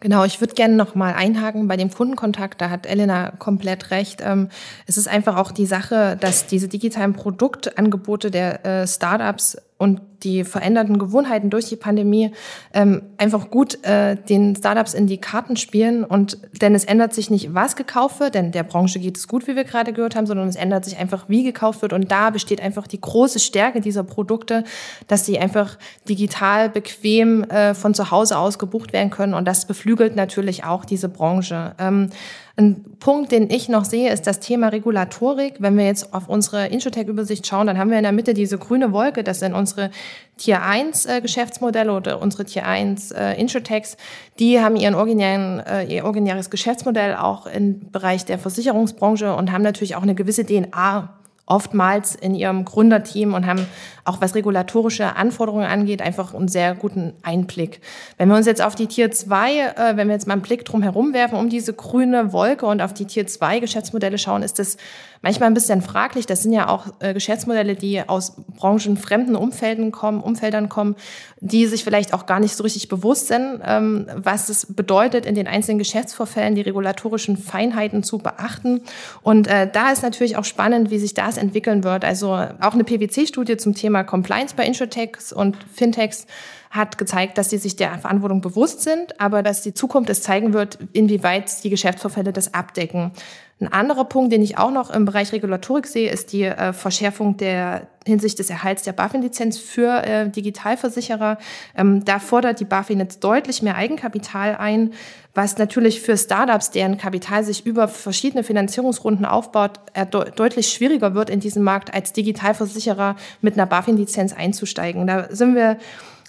Genau, 0.01 0.25
ich 0.25 0.41
würde 0.41 0.55
gerne 0.55 0.75
noch 0.75 0.95
mal 0.95 1.15
einhaken 1.15 1.67
bei 1.67 1.79
dem 1.79 1.91
Kundenkontakt. 1.91 2.61
Da 2.61 2.69
hat 2.69 2.85
Elena 2.85 3.31
komplett 3.31 3.91
recht. 3.91 4.21
Ähm, 4.23 4.51
es 4.87 4.99
ist 4.99 5.09
einfach 5.09 5.37
auch 5.37 5.51
die 5.51 5.65
Sache, 5.65 6.19
dass 6.21 6.47
diese 6.47 6.69
digitalen 6.69 7.15
Produktangebote 7.15 8.31
der 8.31 8.67
äh, 8.67 8.87
Startups 8.87 9.57
und 9.79 10.03
die 10.25 10.45
veränderten 10.45 10.99
Gewohnheiten 10.99 11.51
durch 11.51 11.67
die 11.69 11.77
Pandemie 11.77 12.33
ähm, 12.73 13.03
einfach 13.19 13.51
gut 13.51 13.85
äh, 13.85 14.17
den 14.17 14.57
Startups 14.57 14.95
in 14.95 15.07
die 15.07 15.19
Karten 15.19 15.57
spielen. 15.57 16.05
Und 16.05 16.39
denn 16.61 16.75
es 16.75 16.85
ändert 16.85 17.15
sich 17.15 17.31
nicht, 17.31 17.55
was 17.55 17.77
gekauft 17.77 18.21
wird, 18.21 18.35
denn 18.35 18.53
der 18.53 18.63
Branche 18.63 18.99
geht 18.99 19.17
es 19.17 19.29
gut, 19.29 19.47
wie 19.47 19.57
wir 19.57 19.65
gerade 19.65 19.93
gehört 19.93 20.17
haben, 20.17 20.27
sondern 20.27 20.49
es 20.49 20.57
ändert 20.57 20.85
sich 20.85 20.97
einfach, 20.97 21.29
wie 21.29 21.45
gekauft 21.45 21.83
wird. 21.83 21.93
Und 21.93 22.11
da 22.11 22.31
besteht 22.31 22.61
einfach 22.61 22.87
die 22.87 23.01
große 23.01 23.39
Stärke 23.39 23.81
dieser 23.81 24.03
Produkte, 24.03 24.65
dass 25.07 25.27
sie 25.27 25.39
einfach 25.39 25.79
digital 26.09 26.71
bequem 26.71 27.45
äh, 27.45 27.75
von 27.75 27.95
zu 27.95 28.11
Hause 28.11 28.39
aus 28.39 28.59
gebucht 28.59 28.93
werden 28.93 29.11
können. 29.11 29.35
Und 29.35 29.47
das 29.47 29.67
beflügelt 29.67 30.17
natürlich 30.17 30.65
auch 30.65 30.85
diese 30.85 31.09
Branche. 31.09 31.75
Ähm, 31.79 32.11
ein 32.57 32.85
Punkt, 33.01 33.33
den 33.33 33.51
ich 33.51 33.69
noch 33.69 33.85
sehe, 33.85 34.13
ist 34.13 34.29
das 34.29 34.39
Thema 34.39 34.69
Regulatorik. 34.69 35.57
Wenn 35.59 35.77
wir 35.77 35.87
jetzt 35.87 36.15
auf 36.15 36.29
unsere 36.29 36.69
Insurtech-Übersicht 36.69 37.45
schauen, 37.45 37.67
dann 37.67 37.79
haben 37.79 37.91
wir 37.91 37.97
in 37.97 38.05
der 38.05 38.13
Mitte 38.13 38.33
diese 38.33 38.59
grüne 38.59 38.93
Wolke. 38.93 39.25
Das 39.25 39.41
sind 39.41 39.55
unsere 39.55 39.91
Tier 40.37 40.63
1 40.63 41.07
äh, 41.07 41.21
Geschäftsmodelle 41.21 41.93
oder 41.93 42.21
unsere 42.21 42.45
Tier 42.45 42.67
1 42.67 43.13
äh, 43.13 43.35
Insurtechs. 43.35 43.97
Die 44.39 44.61
haben 44.61 44.77
ihren 44.77 44.95
originären, 44.95 45.61
äh, 45.61 45.85
ihr 45.85 46.05
originäres 46.05 46.51
Geschäftsmodell 46.51 47.15
auch 47.15 47.47
im 47.47 47.91
Bereich 47.91 48.25
der 48.25 48.39
Versicherungsbranche 48.39 49.35
und 49.35 49.53
haben 49.53 49.63
natürlich 49.63 49.97
auch 49.97 50.03
eine 50.03 50.15
gewisse 50.15 50.45
DNA 50.45 51.15
oftmals 51.47 52.15
in 52.15 52.35
ihrem 52.35 52.65
Gründerteam 52.65 53.35
und 53.35 53.47
haben 53.47 53.67
auch 54.05 54.21
was 54.21 54.35
regulatorische 54.35 55.17
Anforderungen 55.17 55.67
angeht, 55.67 56.03
einfach 56.03 56.35
einen 56.35 56.49
sehr 56.49 56.75
guten 56.75 57.15
Einblick. 57.23 57.81
Wenn 58.19 58.29
wir 58.29 58.37
uns 58.37 58.47
jetzt 58.47 58.63
auf 58.63 58.75
die 58.75 58.87
Tier 58.87 59.11
2, 59.11 59.59
äh, 59.59 59.97
wenn 59.97 60.09
wir 60.09 60.15
jetzt 60.15 60.27
mal 60.27 60.35
einen 60.35 60.43
Blick 60.43 60.65
drum 60.65 60.83
herum 60.83 61.13
werfen, 61.13 61.39
um 61.39 61.49
diese 61.49 61.73
grüne 61.73 62.33
Wolke 62.33 62.67
und 62.67 62.83
auf 62.83 62.93
die 62.93 63.07
Tier 63.07 63.27
2 63.27 63.61
Geschäftsmodelle 63.61 64.19
schauen, 64.19 64.43
ist 64.43 64.59
das 64.59 64.77
manchmal 65.25 65.49
ein 65.49 65.55
bisschen 65.55 65.81
fraglich. 65.81 66.27
Das 66.27 66.43
sind 66.43 66.53
ja 66.53 66.69
auch 66.69 66.87
äh, 67.01 67.15
Geschäftsmodelle, 67.15 67.75
die 67.75 68.07
aus 68.07 68.37
branchenfremden 68.59 69.37
Umfelden 69.37 69.91
kommen, 69.91 70.21
Umfeldern 70.21 70.69
kommen, 70.69 70.97
die 71.41 71.67
sich 71.67 71.83
vielleicht 71.83 72.13
auch 72.13 72.27
gar 72.27 72.41
nicht 72.41 72.55
so 72.57 72.63
richtig 72.63 72.89
bewusst 72.89 73.29
sind, 73.29 73.61
ähm, 73.65 74.07
was 74.15 74.51
es 74.51 74.67
bedeutet, 74.75 75.25
in 75.25 75.35
den 75.35 75.47
einzelnen 75.47 75.79
Geschäftsvorfällen 75.79 76.55
die 76.55 76.61
regulatorischen 76.61 77.39
Feinheiten 77.39 78.03
zu 78.03 78.19
beachten. 78.19 78.83
Und 79.23 79.47
äh, 79.47 79.69
da 79.71 79.91
ist 79.93 80.03
natürlich 80.03 80.37
auch 80.37 80.45
spannend, 80.45 80.91
wie 80.91 80.99
sich 80.99 81.15
das 81.15 81.34
entwickeln 81.37 81.85
wird. 81.85 82.05
Also 82.05 82.33
auch 82.33 82.75
eine 82.75 82.85
PwC-Studie 82.85 83.57
zum 83.57 83.75
Thema 83.75 84.05
Compliance 84.05 84.55
bei 84.55 84.67
Insurtechs 84.67 85.33
und 85.33 85.57
Fintechs 85.73 86.27
hat 86.75 86.99
gezeigt, 86.99 87.39
dass 87.39 87.51
sie 87.51 87.59
sich 87.59 87.77
der 87.77 87.97
Verantwortung 87.99 88.41
bewusst 88.41 88.83
sind, 88.83 89.21
aber 89.21 89.45
dass 89.45 89.63
die 89.63 89.75
Zukunft 89.75 90.11
es 90.11 90.23
zeigen 90.23 90.53
wird, 90.53 90.79
inwieweit 90.93 91.63
die 91.63 91.71
Geschäftsvorfälle 91.71 92.33
das 92.33 92.53
abdecken. 92.53 93.13
Ein 93.61 93.73
anderer 93.73 94.05
Punkt, 94.05 94.33
den 94.33 94.43
ich 94.43 94.59
auch 94.59 94.73
noch 94.73 94.91
im 94.91 95.05
Bereich 95.05 95.33
Regulatorik 95.33 95.87
sehe, 95.87 96.11
ist 96.11 96.33
die 96.33 96.43
äh, 96.43 96.73
Verschärfung 96.73 97.37
der 97.37 97.87
hinsicht 98.05 98.41
des 98.41 98.51
Erhalts 98.51 98.83
der 98.83 98.93
BaFin-Lizenz 98.93 99.57
für 99.59 100.05
äh, 100.05 100.29
Digitalversicherer. 100.29 101.39
Ähm, 101.77 102.05
da 102.05 102.19
fordert 102.19 102.59
die 102.59 102.65
BaFin 102.65 102.99
jetzt 102.99 103.23
deutlich 103.23 103.63
mehr 103.63 103.77
Eigenkapital 103.77 104.57
ein, 104.57 104.93
was 105.33 105.57
natürlich 105.57 106.01
für 106.01 106.17
Startups, 106.17 106.73
deren 106.73 106.99
Kapital 106.99 107.45
sich 107.45 107.65
über 107.65 107.87
verschiedene 107.87 108.43
Finanzierungsrunden 108.43 109.25
aufbaut, 109.25 109.79
äh, 109.93 110.05
de 110.05 110.33
deutlich 110.35 110.73
schwieriger 110.73 111.15
wird 111.15 111.31
in 111.31 111.39
diesem 111.39 111.63
Markt 111.63 111.95
als 111.95 112.13
Digitalversicherer 112.13 113.15
mit 113.41 113.55
einer 113.55 113.67
BaFin-Lizenz 113.67 114.33
einzusteigen. 114.33 115.07
Da 115.07 115.29
sind 115.31 115.55
wir 115.55 115.79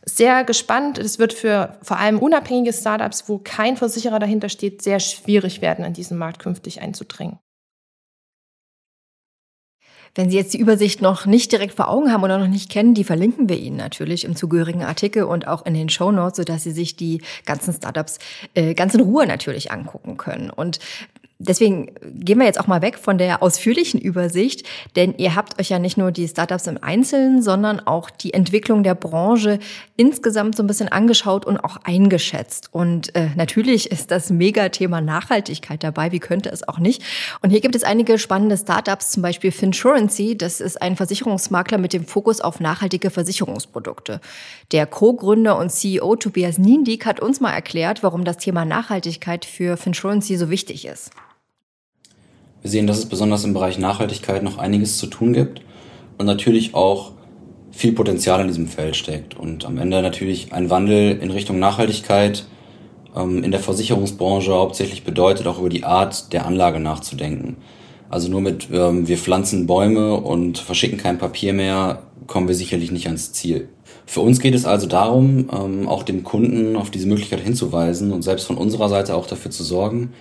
sehr 0.06 0.44
gespannt. 0.44 0.98
Es 0.98 1.19
wird 1.19 1.34
für 1.34 1.78
vor 1.81 1.98
allem 1.98 2.19
unabhängige 2.19 2.74
Startups, 2.74 3.28
wo 3.28 3.40
kein 3.40 3.75
Versicherer 3.75 4.19
dahinter 4.19 4.50
steht, 4.50 4.81
sehr 4.81 5.00
schwierig 5.00 5.62
werden, 5.62 5.84
in 5.84 5.94
diesen 5.94 6.18
Markt 6.18 6.40
künftig 6.40 6.81
einzudringen. 6.81 7.40
Wenn 10.18 10.30
Sie 10.30 10.38
jetzt 10.38 10.54
die 10.54 10.60
Übersicht 10.60 11.02
noch 11.02 11.25
nicht 11.25 11.52
direkt 11.52 11.74
vor 11.74 11.90
Augen 11.90 12.10
haben 12.10 12.24
oder 12.24 12.38
noch 12.38 12.48
nicht 12.48 12.72
kennen, 12.72 12.94
die 12.94 13.04
verlinken 13.04 13.50
wir 13.50 13.57
Ihnen 13.57 13.75
natürlich 13.75 14.24
im 14.24 14.38
zugehörigen 14.38 14.84
Artikel 14.84 15.24
und 15.24 15.46
auch 15.46 15.66
in 15.66 15.74
den 15.74 15.90
Show 15.90 16.10
Notes, 16.10 16.38
sodass 16.38 16.63
Sie 16.63 16.72
sich 16.72 16.96
die 16.96 17.22
ganzen 17.46 17.74
Startups 17.74 18.19
äh, 18.54 18.74
ganz 18.75 18.94
in 18.94 19.02
Ruhe 19.02 19.28
natürlich 19.28 19.72
angucken 19.72 20.16
können. 20.16 20.50
Und 20.50 20.80
Deswegen 21.47 21.94
gehen 22.01 22.39
wir 22.39 22.45
jetzt 22.45 22.59
auch 22.59 22.68
mal 22.68 22.81
weg 22.81 22.97
von 22.97 23.18
der 23.18 23.42
ausführlichen 23.42 24.00
Übersicht, 24.00 24.65
denn 24.95 25.13
ihr 25.18 25.36
habt 25.36 25.59
euch 25.59 25.69
ja 25.69 25.80
nicht 25.80 25.97
nur 25.97 26.12
die 26.12 26.27
Startups 26.27 26.68
im 26.68 26.81
Einzelnen, 26.81 27.42
sondern 27.42 27.80
auch 27.80 28.09
die 28.09 28.33
Entwicklung 28.33 28.83
der 28.83 28.95
Branche 28.95 29.59
insgesamt 29.97 30.56
so 30.56 30.63
ein 30.63 30.68
bisschen 30.68 30.89
angeschaut 30.89 31.45
und 31.45 31.57
auch 31.57 31.77
eingeschätzt. 31.83 32.69
Und 32.71 33.15
äh, 33.15 33.30
natürlich 33.36 33.92
ist 33.92 34.12
das 34.12 34.30
Megathema 34.30 35.01
Nachhaltigkeit 35.01 35.83
dabei, 35.83 36.12
wie 36.12 36.19
könnte 36.19 36.50
es 36.50 36.68
auch 36.68 36.80
nicht. 36.80 37.03
Und 37.42 37.51
hier 37.51 37.62
gibt 37.62 37.75
es 37.75 37.83
einige 37.83 38.18
spannende 38.18 38.57
Startups, 38.57 39.12
zum 39.12 39.21
Beispiel 39.24 39.51
Finsurancy, 39.51 40.38
das 40.38 40.62
ist 40.62 40.81
ein 40.81 40.95
Versicherungsmakler 40.95 41.77
mit 41.77 41.94
dem 41.94 42.06
Fokus 42.06 42.42
auf 42.42 42.59
nachhaltige 42.59 43.09
Versicherungsprodukte. 43.09 44.19
Der 44.71 44.86
Co-Gründer 44.86 45.57
und 45.57 45.71
CEO 45.71 46.15
Tobias 46.15 46.57
Niendiek 46.57 47.06
hat 47.06 47.19
uns 47.19 47.39
mal 47.39 47.51
erklärt, 47.51 48.03
warum 48.03 48.24
das 48.24 48.38
Thema 48.38 48.65
Nachhaltigkeit 48.65 49.45
für 49.45 49.78
Finsurancy 49.78 50.37
so 50.37 50.49
wichtig 50.49 50.85
ist. 50.85 51.11
Wir 52.66 52.72
sehen, 52.72 52.88
dass 52.88 52.98
es 52.98 53.06
besonders 53.06 53.44
im 53.44 53.54
Bereich 53.54 53.78
Nachhaltigkeit 53.78 54.42
noch 54.42 54.57
einiges 54.57 54.98
zu 54.98 55.06
tun 55.06 55.34
gibt 55.34 55.62
und 56.18 56.26
natürlich 56.26 56.74
auch 56.74 57.12
viel 57.69 57.92
Potenzial 57.92 58.42
in 58.42 58.48
diesem 58.48 58.66
Feld 58.66 58.95
steckt 58.95 59.38
und 59.38 59.66
am 59.66 59.78
Ende 59.78 60.02
natürlich 60.02 60.52
ein 60.52 60.72
Wandel 60.72 61.16
in 61.22 61.30
Richtung 61.30 61.60
Nachhaltigkeit 61.60 62.48
ähm, 63.16 63.44
in 63.44 63.52
der 63.52 63.60
Versicherungsbranche 63.60 64.52
hauptsächlich 64.52 65.04
bedeutet, 65.04 65.45
auch 65.45 65.60
über 65.60 65.69
die 65.69 65.84
Art 65.84 66.34
der 66.34 66.48
Anlage 66.48 66.80
nachzudenken. 66.80 67.57
Also 68.10 68.31
nur 68.31 68.42
mit 68.42 68.68
ähm, 68.74 69.07
wir 69.07 69.19
pflanzen 69.19 69.68
Bäume 69.68 70.16
und 70.16 70.57
verschicken 70.57 70.98
kein 70.98 71.19
Papier 71.19 71.54
mehr, 71.54 72.02
kommen 72.26 72.48
wir 72.48 72.56
sicherlich 72.56 72.92
nicht 72.92 73.06
ans 73.06 73.31
Ziel. 73.31 73.69
Für 74.07 74.22
uns 74.22 74.40
geht 74.40 74.56
es 74.56 74.66
also 74.66 74.88
darum, 74.88 75.52
ähm, 75.54 75.88
auch 75.88 76.02
dem 76.02 76.24
Kunden 76.24 76.78
auf 76.78 76.90
diese 76.90 77.07
Möglichkeit 77.07 77.42
hinzuweisen 77.42 78.12
und 78.12 78.24
selbst 78.24 78.48
von 78.48 78.57
unserer 78.57 78.90
Seite 78.90 79.14
auch 79.14 79.28
dafür 79.28 79.52
zu 79.52 79.64
sorgen, 79.64 80.14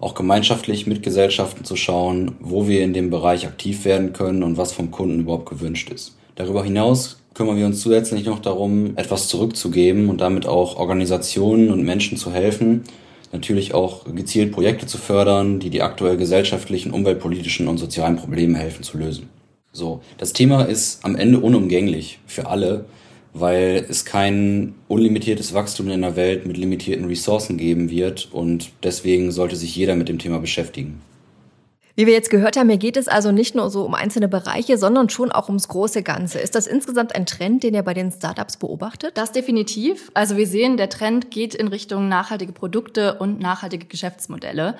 auch 0.00 0.14
gemeinschaftlich 0.14 0.86
mit 0.86 1.02
Gesellschaften 1.02 1.64
zu 1.64 1.76
schauen, 1.76 2.32
wo 2.40 2.66
wir 2.66 2.82
in 2.82 2.94
dem 2.94 3.10
Bereich 3.10 3.46
aktiv 3.46 3.84
werden 3.84 4.12
können 4.12 4.42
und 4.42 4.56
was 4.56 4.72
vom 4.72 4.90
Kunden 4.90 5.20
überhaupt 5.20 5.48
gewünscht 5.48 5.90
ist. 5.90 6.16
Darüber 6.36 6.64
hinaus 6.64 7.20
kümmern 7.34 7.58
wir 7.58 7.66
uns 7.66 7.80
zusätzlich 7.80 8.24
noch 8.24 8.40
darum, 8.40 8.96
etwas 8.96 9.28
zurückzugeben 9.28 10.08
und 10.08 10.20
damit 10.20 10.46
auch 10.46 10.76
Organisationen 10.76 11.70
und 11.70 11.84
Menschen 11.84 12.16
zu 12.16 12.32
helfen, 12.32 12.84
natürlich 13.32 13.74
auch 13.74 14.04
gezielt 14.06 14.52
Projekte 14.52 14.86
zu 14.86 14.98
fördern, 14.98 15.60
die 15.60 15.70
die 15.70 15.82
aktuell 15.82 16.16
gesellschaftlichen, 16.16 16.90
umweltpolitischen 16.92 17.68
und 17.68 17.78
sozialen 17.78 18.16
Probleme 18.16 18.58
helfen 18.58 18.82
zu 18.82 18.98
lösen. 18.98 19.28
So, 19.72 20.00
das 20.18 20.32
Thema 20.32 20.62
ist 20.64 21.04
am 21.04 21.14
Ende 21.14 21.38
unumgänglich 21.38 22.18
für 22.26 22.48
alle 22.48 22.86
weil 23.32 23.86
es 23.88 24.04
kein 24.04 24.74
unlimitiertes 24.88 25.54
Wachstum 25.54 25.88
in 25.90 26.02
der 26.02 26.16
Welt 26.16 26.46
mit 26.46 26.56
limitierten 26.56 27.06
Ressourcen 27.06 27.56
geben 27.56 27.90
wird 27.90 28.28
und 28.32 28.70
deswegen 28.82 29.30
sollte 29.30 29.56
sich 29.56 29.74
jeder 29.76 29.96
mit 29.96 30.08
dem 30.08 30.18
Thema 30.18 30.38
beschäftigen. 30.38 31.00
Wie 31.96 32.06
wir 32.06 32.14
jetzt 32.14 32.30
gehört 32.30 32.56
haben, 32.56 32.68
hier 32.68 32.78
geht 32.78 32.96
es 32.96 33.08
also 33.08 33.30
nicht 33.30 33.54
nur 33.54 33.68
so 33.68 33.84
um 33.84 33.94
einzelne 33.94 34.28
Bereiche, 34.28 34.78
sondern 34.78 35.10
schon 35.10 35.30
auch 35.32 35.48
ums 35.48 35.68
große 35.68 36.02
Ganze. 36.02 36.38
Ist 36.38 36.54
das 36.54 36.66
insgesamt 36.66 37.14
ein 37.14 37.26
Trend, 37.26 37.62
den 37.62 37.74
ihr 37.74 37.82
bei 37.82 37.94
den 37.94 38.10
Startups 38.10 38.56
beobachtet? 38.56 39.18
Das 39.18 39.32
definitiv. 39.32 40.10
Also 40.14 40.36
wir 40.36 40.46
sehen, 40.46 40.76
der 40.76 40.88
Trend 40.88 41.30
geht 41.30 41.54
in 41.54 41.68
Richtung 41.68 42.08
nachhaltige 42.08 42.52
Produkte 42.52 43.18
und 43.18 43.40
nachhaltige 43.40 43.86
Geschäftsmodelle. 43.86 44.76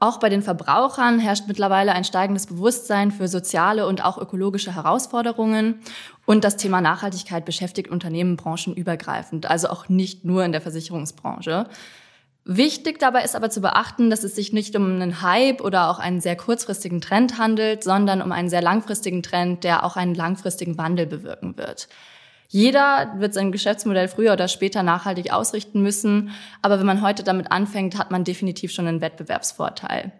Auch 0.00 0.20
bei 0.20 0.28
den 0.28 0.42
Verbrauchern 0.42 1.18
herrscht 1.18 1.48
mittlerweile 1.48 1.92
ein 1.92 2.04
steigendes 2.04 2.46
Bewusstsein 2.46 3.10
für 3.10 3.26
soziale 3.26 3.86
und 3.86 4.04
auch 4.04 4.16
ökologische 4.16 4.74
Herausforderungen. 4.74 5.80
Und 6.24 6.44
das 6.44 6.56
Thema 6.56 6.80
Nachhaltigkeit 6.80 7.44
beschäftigt 7.44 7.88
Unternehmen 7.88 8.36
branchenübergreifend, 8.36 9.46
also 9.46 9.68
auch 9.68 9.88
nicht 9.88 10.24
nur 10.24 10.44
in 10.44 10.52
der 10.52 10.60
Versicherungsbranche. 10.60 11.66
Wichtig 12.44 13.00
dabei 13.00 13.24
ist 13.24 13.34
aber 13.34 13.50
zu 13.50 13.60
beachten, 13.60 14.08
dass 14.08 14.22
es 14.22 14.36
sich 14.36 14.52
nicht 14.52 14.76
um 14.76 14.86
einen 14.86 15.20
Hype 15.20 15.60
oder 15.60 15.90
auch 15.90 15.98
einen 15.98 16.20
sehr 16.20 16.36
kurzfristigen 16.36 17.00
Trend 17.00 17.36
handelt, 17.36 17.82
sondern 17.82 18.22
um 18.22 18.30
einen 18.30 18.48
sehr 18.48 18.62
langfristigen 18.62 19.22
Trend, 19.22 19.64
der 19.64 19.84
auch 19.84 19.96
einen 19.96 20.14
langfristigen 20.14 20.78
Wandel 20.78 21.06
bewirken 21.06 21.58
wird. 21.58 21.88
Jeder 22.50 23.14
wird 23.18 23.34
sein 23.34 23.52
Geschäftsmodell 23.52 24.08
früher 24.08 24.32
oder 24.32 24.48
später 24.48 24.82
nachhaltig 24.82 25.32
ausrichten 25.32 25.82
müssen, 25.82 26.30
aber 26.62 26.78
wenn 26.78 26.86
man 26.86 27.02
heute 27.02 27.22
damit 27.22 27.52
anfängt, 27.52 27.98
hat 27.98 28.10
man 28.10 28.24
definitiv 28.24 28.72
schon 28.72 28.86
einen 28.86 29.02
Wettbewerbsvorteil. 29.02 30.12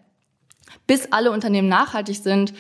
Bis 0.87 1.11
alle 1.11 1.31
Unternehmen 1.31 1.69
nachhaltig 1.69 2.17
sind, 2.17 2.53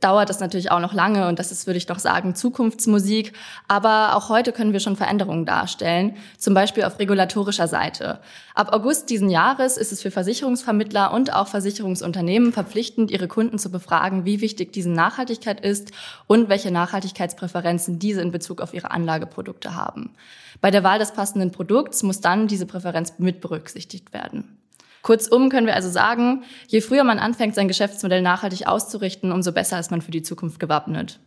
dauert 0.00 0.30
das 0.30 0.40
natürlich 0.40 0.70
auch 0.70 0.80
noch 0.80 0.94
lange 0.94 1.28
und 1.28 1.38
das 1.38 1.52
ist, 1.52 1.66
würde 1.66 1.76
ich 1.76 1.86
doch 1.86 1.98
sagen, 1.98 2.34
Zukunftsmusik. 2.34 3.34
Aber 3.68 4.16
auch 4.16 4.28
heute 4.28 4.52
können 4.52 4.72
wir 4.72 4.80
schon 4.80 4.96
Veränderungen 4.96 5.46
darstellen, 5.46 6.16
zum 6.38 6.54
Beispiel 6.54 6.84
auf 6.84 6.98
regulatorischer 6.98 7.68
Seite. 7.68 8.20
Ab 8.54 8.72
August 8.72 9.10
diesen 9.10 9.30
Jahres 9.30 9.76
ist 9.76 9.92
es 9.92 10.02
für 10.02 10.10
Versicherungsvermittler 10.10 11.12
und 11.12 11.32
auch 11.32 11.48
Versicherungsunternehmen 11.48 12.52
verpflichtend, 12.52 13.10
ihre 13.10 13.28
Kunden 13.28 13.58
zu 13.58 13.70
befragen, 13.70 14.24
wie 14.24 14.40
wichtig 14.40 14.72
diese 14.72 14.90
Nachhaltigkeit 14.90 15.60
ist 15.60 15.92
und 16.26 16.48
welche 16.48 16.70
Nachhaltigkeitspräferenzen 16.70 17.98
diese 17.98 18.22
in 18.22 18.32
Bezug 18.32 18.60
auf 18.60 18.74
ihre 18.74 18.90
Anlageprodukte 18.90 19.74
haben. 19.74 20.14
Bei 20.60 20.70
der 20.70 20.82
Wahl 20.82 20.98
des 20.98 21.12
passenden 21.12 21.52
Produkts 21.52 22.02
muss 22.02 22.20
dann 22.20 22.48
diese 22.48 22.66
Präferenz 22.66 23.14
mit 23.18 23.40
berücksichtigt 23.40 24.12
werden. 24.12 24.56
Kurzum 25.02 25.48
können 25.48 25.66
wir 25.66 25.74
also 25.74 25.88
sagen, 25.88 26.44
je 26.68 26.80
früher 26.80 27.04
man 27.04 27.18
anfängt, 27.18 27.54
sein 27.54 27.68
Geschäftsmodell 27.68 28.22
nachhaltig 28.22 28.66
auszurichten, 28.66 29.32
umso 29.32 29.52
besser 29.52 29.78
ist 29.80 29.90
man 29.90 30.02
für 30.02 30.10
die 30.10 30.22
Zukunft 30.22 30.60
gewappnet. 30.60 31.20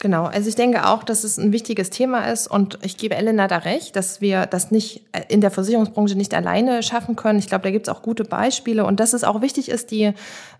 Genau, 0.00 0.24
also 0.24 0.48
ich 0.48 0.54
denke 0.54 0.86
auch, 0.86 1.02
dass 1.02 1.24
es 1.24 1.38
ein 1.38 1.52
wichtiges 1.52 1.88
Thema 1.88 2.30
ist 2.30 2.46
und 2.46 2.78
ich 2.82 2.98
gebe 2.98 3.14
Elena 3.14 3.48
da 3.48 3.58
recht, 3.58 3.96
dass 3.96 4.20
wir 4.20 4.44
das 4.44 4.70
nicht 4.70 5.02
äh, 5.12 5.22
in 5.28 5.40
der 5.40 5.50
Versicherungsbranche 5.50 6.16
nicht 6.16 6.34
alleine 6.34 6.82
schaffen 6.82 7.16
können. 7.16 7.38
Ich 7.38 7.46
glaube, 7.46 7.62
da 7.62 7.70
gibt 7.70 7.88
es 7.88 7.94
auch 7.94 8.02
gute 8.02 8.24
Beispiele 8.24 8.84
und 8.84 9.00
dass 9.00 9.12
es 9.12 9.24
auch 9.24 9.40
wichtig 9.40 9.70
ist, 9.70 9.92
die 9.92 10.12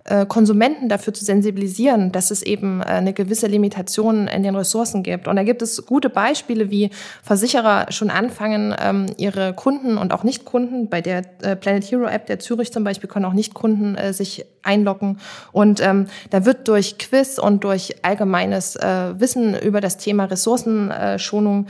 äh, 0.05 0.25
Konsumenten 0.25 0.89
dafür 0.89 1.13
zu 1.13 1.25
sensibilisieren, 1.25 2.11
dass 2.13 2.31
es 2.31 2.43
eben 2.43 2.81
äh, 2.81 2.85
eine 2.85 3.13
gewisse 3.13 3.47
Limitation 3.47 4.29
in 4.29 4.45
den 4.45 4.55
Ressourcen 4.55 5.03
gibt. 5.03 5.29
Und 5.29 5.37
da 5.37 5.43
gibt 5.43 5.63
es 5.63 5.85
gute 5.85 6.09
Beispiele, 6.09 6.71
wie 6.71 6.89
Versicherer 7.23 7.91
schon 7.91 8.11
anfangen, 8.11 8.75
ähm, 8.81 9.07
ihre 9.19 9.53
Kunden 9.53 9.99
und 9.99 10.13
auch 10.13 10.23
Nichtkunden, 10.25 10.89
bei 10.89 11.01
der 11.01 11.23
Planet 11.61 11.85
Hero 11.85 12.07
App 12.07 12.27
der 12.27 12.39
Zürich 12.39 12.73
zum 12.73 12.85
Beispiel, 12.85 13.11
können 13.11 13.25
auch 13.25 13.33
Nichtkunden 13.33 13.99
sich 14.13 14.47
einloggen. 14.65 15.19
Und 15.53 15.81
ähm, 15.81 16.07
da 16.31 16.45
wird 16.45 16.69
durch 16.69 16.99
Quiz 16.99 17.39
und 17.39 17.65
durch 17.65 17.97
allgemeines 18.03 18.75
Wissen 18.75 19.59
über 19.59 19.81
das 19.81 19.97
Thema 19.97 20.25
Ressourcenschonung 20.25 21.67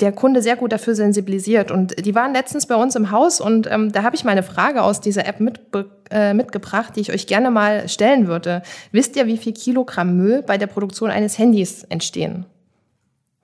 der 0.00 0.12
Kunde 0.12 0.42
sehr 0.42 0.56
gut 0.56 0.72
dafür 0.72 0.94
sensibilisiert. 0.94 1.70
Und 1.70 2.04
die 2.04 2.14
waren 2.14 2.32
letztens 2.32 2.66
bei 2.66 2.74
uns 2.74 2.96
im 2.96 3.10
Haus 3.10 3.40
und 3.40 3.70
ähm, 3.70 3.92
da 3.92 4.02
habe 4.02 4.16
ich 4.16 4.24
mal 4.24 4.32
eine 4.32 4.42
Frage 4.42 4.82
aus 4.82 5.00
dieser 5.00 5.26
App 5.26 5.40
mitbekommen 5.40 5.90
äh, 6.10 6.34
mitgebracht, 6.34 6.96
die 6.96 7.00
ich 7.00 7.12
euch 7.12 7.28
gerne 7.28 7.52
mal 7.52 7.88
stellen 7.88 8.26
würde. 8.26 8.62
Wisst 8.90 9.14
ihr, 9.14 9.28
wie 9.28 9.36
viel 9.36 9.52
Kilogramm 9.52 10.16
Müll 10.16 10.42
bei 10.42 10.58
der 10.58 10.66
Produktion 10.66 11.08
eines 11.08 11.38
Handys 11.38 11.84
entstehen? 11.84 12.46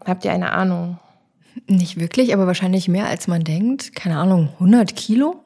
Habt 0.05 0.25
ihr 0.25 0.33
eine 0.33 0.51
Ahnung? 0.51 0.99
Nicht 1.69 1.99
wirklich, 2.01 2.35
aber 2.35 2.49
wahrscheinlich 2.49 2.89
mehr 2.89 3.07
als 3.07 3.29
man 3.29 3.45
denkt. 3.45 3.95
Keine 3.95 4.19
Ahnung, 4.19 4.49
100 4.55 4.97
Kilo? 4.97 5.46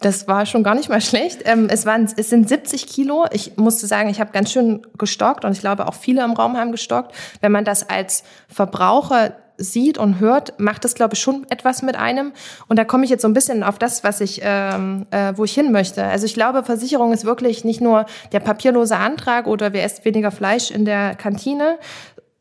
Das 0.00 0.28
war 0.28 0.44
schon 0.44 0.62
gar 0.62 0.74
nicht 0.74 0.88
mal 0.88 1.00
schlecht. 1.00 1.40
Ähm, 1.44 1.68
es, 1.70 1.86
waren, 1.86 2.08
es 2.16 2.28
sind 2.28 2.48
70 2.48 2.86
Kilo. 2.86 3.24
Ich 3.32 3.56
musste 3.56 3.86
sagen, 3.86 4.10
ich 4.10 4.20
habe 4.20 4.30
ganz 4.32 4.52
schön 4.52 4.86
gestockt 4.98 5.44
und 5.44 5.52
ich 5.52 5.60
glaube 5.60 5.88
auch 5.88 5.94
viele 5.94 6.22
im 6.22 6.32
Raum 6.32 6.56
haben 6.56 6.70
gestockt. 6.70 7.14
Wenn 7.40 7.52
man 7.52 7.64
das 7.64 7.88
als 7.88 8.22
Verbraucher 8.48 9.32
sieht 9.58 9.98
und 9.98 10.20
hört, 10.20 10.58
macht 10.60 10.84
das, 10.84 10.94
glaube 10.94 11.14
ich, 11.14 11.20
schon 11.20 11.46
etwas 11.48 11.82
mit 11.82 11.96
einem. 11.96 12.32
Und 12.68 12.78
da 12.78 12.84
komme 12.84 13.04
ich 13.04 13.10
jetzt 13.10 13.22
so 13.22 13.28
ein 13.28 13.32
bisschen 13.32 13.62
auf 13.62 13.78
das, 13.78 14.04
was 14.04 14.20
ich, 14.20 14.40
ähm, 14.42 15.06
äh, 15.10 15.32
wo 15.36 15.44
ich 15.44 15.54
hin 15.54 15.72
möchte. 15.72 16.04
Also 16.04 16.26
ich 16.26 16.34
glaube, 16.34 16.62
Versicherung 16.62 17.12
ist 17.12 17.24
wirklich 17.24 17.64
nicht 17.64 17.80
nur 17.80 18.06
der 18.32 18.40
papierlose 18.40 18.96
Antrag 18.96 19.46
oder 19.46 19.72
wer 19.72 19.86
isst 19.86 20.04
weniger 20.04 20.30
Fleisch 20.30 20.70
in 20.70 20.84
der 20.84 21.14
Kantine, 21.14 21.78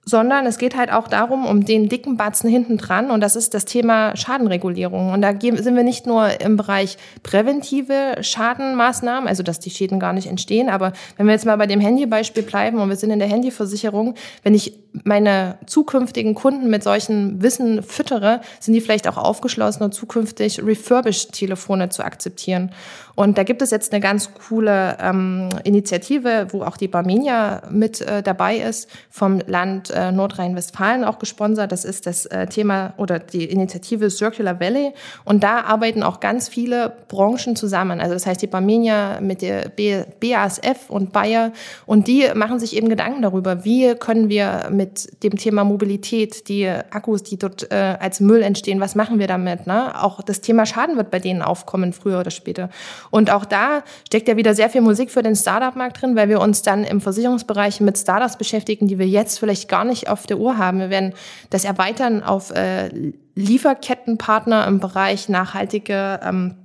sondern 0.05 0.45
es 0.45 0.57
geht 0.59 0.77
halt 0.77 0.91
auch 0.91 1.07
darum, 1.07 1.45
um 1.45 1.65
den 1.65 1.89
dicken 1.89 2.15
Batzen 2.15 2.49
hinten 2.49 2.77
dran 2.77 3.09
und 3.09 3.21
das 3.21 3.35
ist 3.35 3.55
das 3.55 3.65
Thema 3.65 4.15
Schadenregulierung. 4.15 5.11
Und 5.11 5.21
da 5.21 5.31
sind 5.39 5.75
wir 5.75 5.83
nicht 5.83 6.05
nur 6.05 6.41
im 6.41 6.57
Bereich 6.57 6.97
präventive 7.23 8.17
Schadenmaßnahmen, 8.21 9.27
also 9.27 9.41
dass 9.41 9.59
die 9.59 9.71
Schäden 9.71 9.99
gar 9.99 10.13
nicht 10.13 10.27
entstehen, 10.27 10.69
aber 10.69 10.93
wenn 11.17 11.25
wir 11.25 11.33
jetzt 11.33 11.45
mal 11.45 11.57
bei 11.57 11.67
dem 11.67 11.79
Handybeispiel 11.79 12.43
bleiben 12.43 12.79
und 12.79 12.89
wir 12.89 12.95
sind 12.95 13.09
in 13.09 13.19
der 13.19 13.27
Handyversicherung, 13.27 14.13
wenn 14.43 14.53
ich 14.53 14.73
meine 15.03 15.57
zukünftigen 15.65 16.35
Kunden 16.35 16.69
mit 16.69 16.83
solchen 16.83 17.41
Wissen 17.41 17.83
füttere, 17.83 18.41
sind 18.59 18.73
die 18.73 18.81
vielleicht 18.81 19.07
auch 19.07 19.17
aufgeschlossen 19.17 19.83
und 19.83 19.93
zukünftig 19.93 20.63
refurbished 20.63 21.33
Telefone 21.33 21.89
zu 21.89 22.03
akzeptieren. 22.03 22.71
Und 23.15 23.37
da 23.37 23.43
gibt 23.43 23.61
es 23.61 23.71
jetzt 23.71 23.93
eine 23.93 24.01
ganz 24.01 24.29
coole 24.47 24.97
ähm, 25.01 25.49
Initiative, 25.63 26.47
wo 26.51 26.63
auch 26.63 26.77
die 26.77 26.87
Barmenia 26.87 27.63
mit 27.69 28.01
äh, 28.01 28.21
dabei 28.21 28.57
ist, 28.57 28.89
vom 29.09 29.41
Land 29.47 29.89
äh, 29.95 30.11
Nordrhein-Westfalen 30.11 31.03
auch 31.03 31.19
gesponsert. 31.19 31.71
Das 31.71 31.85
ist 31.85 32.05
das 32.05 32.25
äh, 32.27 32.47
Thema 32.47 32.93
oder 32.97 33.19
die 33.19 33.45
Initiative 33.45 34.09
Circular 34.09 34.59
Valley. 34.59 34.93
Und 35.23 35.43
da 35.43 35.61
arbeiten 35.61 36.03
auch 36.03 36.19
ganz 36.19 36.49
viele 36.49 36.93
Branchen 37.07 37.55
zusammen. 37.55 37.99
Also 37.99 38.13
das 38.13 38.25
heißt 38.25 38.41
die 38.41 38.47
Barmenia 38.47 39.19
mit 39.21 39.41
der 39.41 39.69
B 39.69 40.03
BASF 40.19 40.89
und 40.89 41.11
Bayer. 41.11 41.51
Und 41.85 42.07
die 42.07 42.27
machen 42.35 42.59
sich 42.59 42.75
eben 42.75 42.89
Gedanken 42.89 43.21
darüber, 43.21 43.63
wie 43.63 43.95
können 43.95 44.29
wir 44.29 44.67
mit 44.69 45.23
dem 45.23 45.37
Thema 45.37 45.63
Mobilität, 45.63 46.49
die 46.49 46.67
Akkus, 46.67 47.23
die 47.23 47.37
dort 47.37 47.71
äh, 47.71 47.97
als 47.99 48.19
Müll 48.19 48.41
entstehen, 48.41 48.79
was 48.79 48.95
machen 48.95 49.19
wir 49.19 49.27
damit? 49.27 49.67
Ne? 49.67 50.03
Auch 50.03 50.21
das 50.21 50.41
Thema 50.41 50.65
Schaden 50.65 50.97
wird 50.97 51.11
bei 51.11 51.19
denen 51.19 51.41
aufkommen, 51.41 51.93
früher 51.93 52.19
oder 52.19 52.31
später. 52.31 52.69
Und 53.11 53.31
auch 53.31 53.45
da 53.45 53.83
steckt 54.07 54.27
ja 54.27 54.37
wieder 54.37 54.53
sehr 54.53 54.69
viel 54.69 54.81
Musik 54.81 55.11
für 55.11 55.23
den 55.23 55.35
Startup-Markt 55.35 56.01
drin, 56.01 56.15
weil 56.15 56.29
wir 56.29 56.41
uns 56.41 56.61
dann 56.61 56.83
im 56.83 57.01
Versicherungsbereich 57.01 57.81
mit 57.81 57.97
Startups 57.97 58.37
beschäftigen, 58.37 58.87
die 58.87 58.99
wir 58.99 59.07
jetzt 59.07 59.39
vielleicht 59.39 59.69
gar 59.69 59.84
nicht 59.85 60.09
auf 60.09 60.27
der 60.27 60.37
Uhr 60.37 60.57
haben. 60.57 60.79
Wir 60.79 60.89
werden 60.89 61.13
das 61.49 61.63
erweitern 61.63 62.23
auf 62.23 62.51
äh, 62.51 62.89
Lieferkettenpartner 63.35 64.67
im 64.67 64.79
Bereich 64.79 65.29
nachhaltige 65.29 66.19
ähm, 66.23 66.55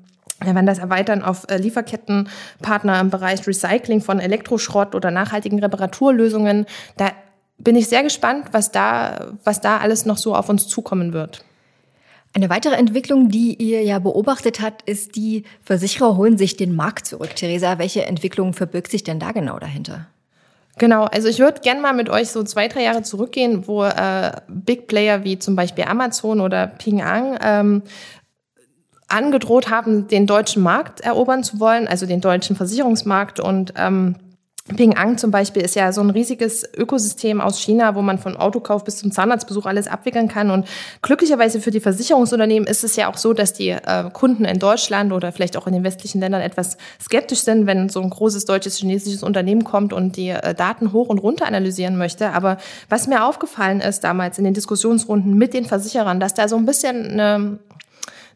wir 0.42 0.54
werden 0.54 0.66
das 0.66 0.78
erweitern 0.78 1.22
auf 1.22 1.44
äh, 1.50 1.58
Lieferkettenpartner 1.58 2.98
im 3.00 3.10
Bereich 3.10 3.46
Recycling 3.46 4.00
von 4.00 4.20
Elektroschrott 4.20 4.94
oder 4.94 5.10
nachhaltigen 5.10 5.58
Reparaturlösungen. 5.58 6.64
Da 6.96 7.12
bin 7.58 7.76
ich 7.76 7.88
sehr 7.88 8.02
gespannt, 8.02 8.46
was 8.52 8.72
da, 8.72 9.32
was 9.44 9.60
da 9.60 9.78
alles 9.78 10.06
noch 10.06 10.16
so 10.16 10.34
auf 10.34 10.48
uns 10.48 10.66
zukommen 10.66 11.12
wird. 11.12 11.44
Eine 12.32 12.48
weitere 12.48 12.76
Entwicklung, 12.76 13.28
die 13.28 13.54
ihr 13.56 13.82
ja 13.82 13.98
beobachtet 13.98 14.60
habt, 14.60 14.88
ist 14.88 15.16
die 15.16 15.44
Versicherer 15.62 16.16
holen 16.16 16.38
sich 16.38 16.56
den 16.56 16.74
Markt 16.74 17.06
zurück. 17.06 17.34
Theresa, 17.34 17.78
welche 17.78 18.06
Entwicklung 18.06 18.54
verbirgt 18.54 18.90
sich 18.90 19.02
denn 19.02 19.18
da 19.18 19.32
genau 19.32 19.58
dahinter? 19.58 20.06
Genau, 20.80 21.04
also 21.04 21.28
ich 21.28 21.38
würde 21.40 21.60
gerne 21.60 21.82
mal 21.82 21.92
mit 21.92 22.08
euch 22.08 22.30
so 22.30 22.42
zwei, 22.42 22.66
drei 22.66 22.84
Jahre 22.84 23.02
zurückgehen, 23.02 23.68
wo 23.68 23.84
äh, 23.84 24.32
Big 24.48 24.86
Player 24.86 25.24
wie 25.24 25.38
zum 25.38 25.54
Beispiel 25.54 25.84
Amazon 25.84 26.40
oder 26.40 26.68
Ping 26.68 27.02
An 27.02 27.38
ähm, 27.42 27.82
angedroht 29.06 29.68
haben, 29.68 30.08
den 30.08 30.26
deutschen 30.26 30.62
Markt 30.62 31.02
erobern 31.02 31.44
zu 31.44 31.60
wollen, 31.60 31.86
also 31.86 32.06
den 32.06 32.22
deutschen 32.22 32.56
Versicherungsmarkt 32.56 33.40
und 33.40 33.74
ähm, 33.76 34.16
Ping 34.76 34.96
An 34.96 35.18
zum 35.18 35.30
Beispiel 35.30 35.62
ist 35.62 35.74
ja 35.74 35.92
so 35.92 36.00
ein 36.00 36.10
riesiges 36.10 36.68
Ökosystem 36.76 37.40
aus 37.40 37.60
China, 37.60 37.94
wo 37.94 38.02
man 38.02 38.18
von 38.18 38.36
Autokauf 38.36 38.84
bis 38.84 38.98
zum 38.98 39.12
Zahnarztbesuch 39.12 39.66
alles 39.66 39.88
abwickeln 39.88 40.28
kann. 40.28 40.50
Und 40.50 40.66
glücklicherweise 41.02 41.60
für 41.60 41.70
die 41.70 41.80
Versicherungsunternehmen 41.80 42.68
ist 42.68 42.84
es 42.84 42.96
ja 42.96 43.10
auch 43.10 43.16
so, 43.16 43.32
dass 43.32 43.52
die 43.52 43.70
äh, 43.70 44.10
Kunden 44.12 44.44
in 44.44 44.58
Deutschland 44.58 45.12
oder 45.12 45.32
vielleicht 45.32 45.56
auch 45.56 45.66
in 45.66 45.72
den 45.72 45.84
westlichen 45.84 46.20
Ländern 46.20 46.42
etwas 46.42 46.76
skeptisch 47.00 47.40
sind, 47.40 47.66
wenn 47.66 47.88
so 47.88 48.00
ein 48.00 48.10
großes 48.10 48.44
deutsches, 48.44 48.76
chinesisches 48.76 49.22
Unternehmen 49.22 49.64
kommt 49.64 49.92
und 49.92 50.16
die 50.16 50.30
äh, 50.30 50.54
Daten 50.54 50.92
hoch 50.92 51.08
und 51.08 51.18
runter 51.18 51.46
analysieren 51.46 51.96
möchte. 51.96 52.30
Aber 52.30 52.58
was 52.88 53.06
mir 53.06 53.24
aufgefallen 53.24 53.80
ist 53.80 54.04
damals 54.04 54.38
in 54.38 54.44
den 54.44 54.54
Diskussionsrunden 54.54 55.34
mit 55.34 55.54
den 55.54 55.64
Versicherern, 55.64 56.20
dass 56.20 56.34
da 56.34 56.48
so 56.48 56.56
ein 56.56 56.66
bisschen 56.66 57.10
eine, 57.10 57.58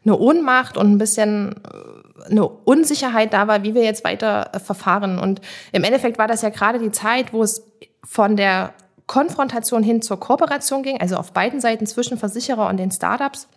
eine 0.03 0.17
Ohnmacht 0.17 0.77
und 0.77 0.91
ein 0.91 0.97
bisschen 0.97 1.53
äh, 1.53 1.94
eine 2.29 2.47
Unsicherheit 2.47 3.33
da 3.33 3.47
war, 3.47 3.63
wie 3.63 3.73
wir 3.73 3.83
jetzt 3.83 4.03
weiter 4.03 4.51
äh, 4.53 4.59
verfahren. 4.59 5.19
Und 5.19 5.41
im 5.71 5.83
Endeffekt 5.83 6.17
war 6.17 6.27
das 6.27 6.41
ja 6.41 6.49
gerade 6.49 6.79
die 6.79 6.91
Zeit, 6.91 7.33
wo 7.33 7.43
es 7.43 7.65
von 8.03 8.35
der 8.35 8.73
Konfrontation 9.07 9.83
hin 9.83 10.01
zur 10.01 10.19
Kooperation 10.19 10.83
ging, 10.83 10.99
also 10.99 11.15
auf 11.15 11.31
beiden 11.31 11.61
Seiten 11.61 11.85
zwischen 11.85 12.17
Versicherer 12.17 12.67
und 12.69 12.77
den 12.77 12.91
Startups. 12.91 13.47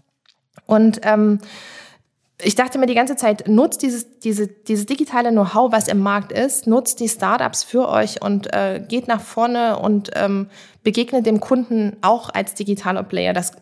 Und 0.66 1.00
ähm, 1.04 1.40
ich 2.40 2.54
dachte 2.54 2.78
mir 2.78 2.86
die 2.86 2.94
ganze 2.94 3.16
Zeit, 3.16 3.48
nutzt 3.48 3.82
dieses, 3.82 4.20
diese, 4.20 4.46
dieses 4.46 4.86
digitale 4.86 5.30
Know-how, 5.30 5.72
was 5.72 5.88
im 5.88 5.98
Markt 5.98 6.30
ist, 6.30 6.66
nutzt 6.66 7.00
die 7.00 7.08
Startups 7.08 7.64
für 7.64 7.88
euch 7.88 8.22
und 8.22 8.52
äh, 8.54 8.80
geht 8.86 9.08
nach 9.08 9.20
vorne 9.20 9.78
und 9.78 10.10
ähm, 10.14 10.48
begegnet 10.84 11.26
dem 11.26 11.40
Kunden 11.40 11.96
auch 12.00 12.30
als 12.32 12.54
digitaler 12.54 13.02
Player. 13.02 13.32
Das 13.32 13.52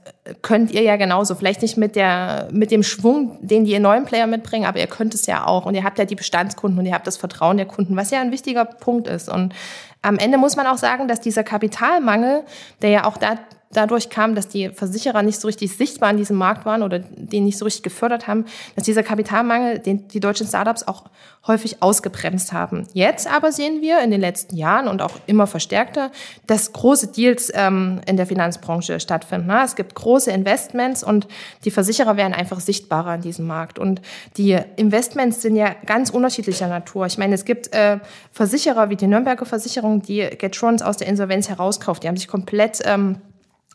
könnt 0.43 0.71
ihr 0.71 0.83
ja 0.83 0.97
genauso. 0.97 1.35
Vielleicht 1.35 1.63
nicht 1.63 1.77
mit 1.77 1.97
der, 1.97 2.49
mit 2.53 2.71
dem 2.71 2.83
Schwung, 2.83 3.39
den 3.41 3.65
die 3.65 3.79
neuen 3.79 4.05
Player 4.05 4.27
mitbringen, 4.27 4.67
aber 4.67 4.79
ihr 4.79 4.87
könnt 4.87 5.15
es 5.15 5.27
ja 5.27 5.47
auch. 5.47 5.67
Und 5.67 5.75
ihr 5.75 5.85
habt 5.85 5.99
ja 5.99 6.05
die 6.05 6.15
Bestandskunden 6.15 6.79
und 6.79 6.87
ihr 6.87 6.95
habt 6.95 7.07
das 7.07 7.17
Vertrauen 7.17 7.57
der 7.57 7.67
Kunden, 7.67 7.97
was 7.97 8.11
ja 8.11 8.21
ein 8.21 8.33
wichtiger 8.33 8.65
Punkt 8.65 9.09
ist. 9.09 9.29
Und 9.29 9.55
am 10.03 10.19
Ende 10.19 10.39
muss 10.39 10.57
man 10.57 10.67
auch 10.67 10.79
sagen, 10.79 11.09
dass 11.09 11.21
dieser 11.21 11.45
Kapitalmangel, 11.45 12.45
der 12.83 12.91
ja 12.91 13.05
auch 13.05 13.17
da 13.17 13.37
dadurch 13.73 14.11
kam, 14.11 14.35
dass 14.35 14.49
die 14.49 14.71
Versicherer 14.71 15.23
nicht 15.23 15.41
so 15.41 15.49
richtig 15.49 15.77
sichtbar 15.77 16.11
in 16.11 16.17
diesem 16.17 16.37
Markt 16.37 16.65
waren 16.65 16.83
oder 16.83 16.99
den 16.99 17.45
nicht 17.45 17.59
so 17.59 17.65
richtig 17.65 17.83
gefördert 17.83 18.27
haben, 18.27 18.45
dass 18.75 18.85
dieser 18.85 19.03
Kapitalmangel 19.03 19.79
den 19.79 20.09
die 20.09 20.21
deutschen 20.21 20.47
Startups 20.47 20.87
auch 20.87 21.05
häufig 21.47 21.83
ausgebremst 21.83 22.53
haben. 22.53 22.87
Jetzt 22.93 23.31
aber 23.31 23.53
sehen 23.53 23.81
wir 23.81 24.01
in 24.01 24.11
den 24.11 24.21
letzten 24.21 24.57
Jahren 24.57 24.89
und 24.89 25.03
auch 25.03 25.13
immer 25.27 25.47
verstärkter, 25.47 26.11
dass 26.47 26.73
große 26.73 27.09
Deals 27.09 27.53
ähm, 27.55 28.01
in 28.07 28.17
der 28.17 28.27
Finanzbranche 28.27 29.01
stattfinden. 29.01 29.51
Es 29.51 29.77
gibt 29.77 29.95
große 29.95 30.31
Investments 30.31 31.05
und 31.05 31.29
die 31.65 31.71
Versicherer 31.71 32.17
werden 32.17 32.35
einfach 32.35 32.61
sichtbarer 32.61 33.17
in 33.17 33.21
diesem 33.21 33.47
Markt. 33.47 33.79
Und 33.79 34.01
die 34.37 34.59
Investments 34.77 35.43
sind 35.43 35.57
ja 35.57 35.75
ganz 35.87 36.11
unterschiedlicher 36.11 36.69
Natur. 36.69 37.07
Ich 37.07 37.19
meine, 37.19 37.35
es 37.35 37.45
gibt 37.45 37.73
äh, 37.73 37.99
Versicherer 38.33 38.91
wie 38.91 38.97
die 38.97 39.07
Nürnberger 39.07 39.47
Versicherung, 39.47 40.03
die 40.03 40.29
Getrons 40.39 40.83
aus 40.83 40.97
der 40.97 41.07
Insolvenz 41.07 41.49
herauskauft. 41.49 42.03
Die 42.03 42.09
haben 42.09 42.17
sich 42.17 42.29
komplett 42.29 42.81
ähm, 42.85 43.21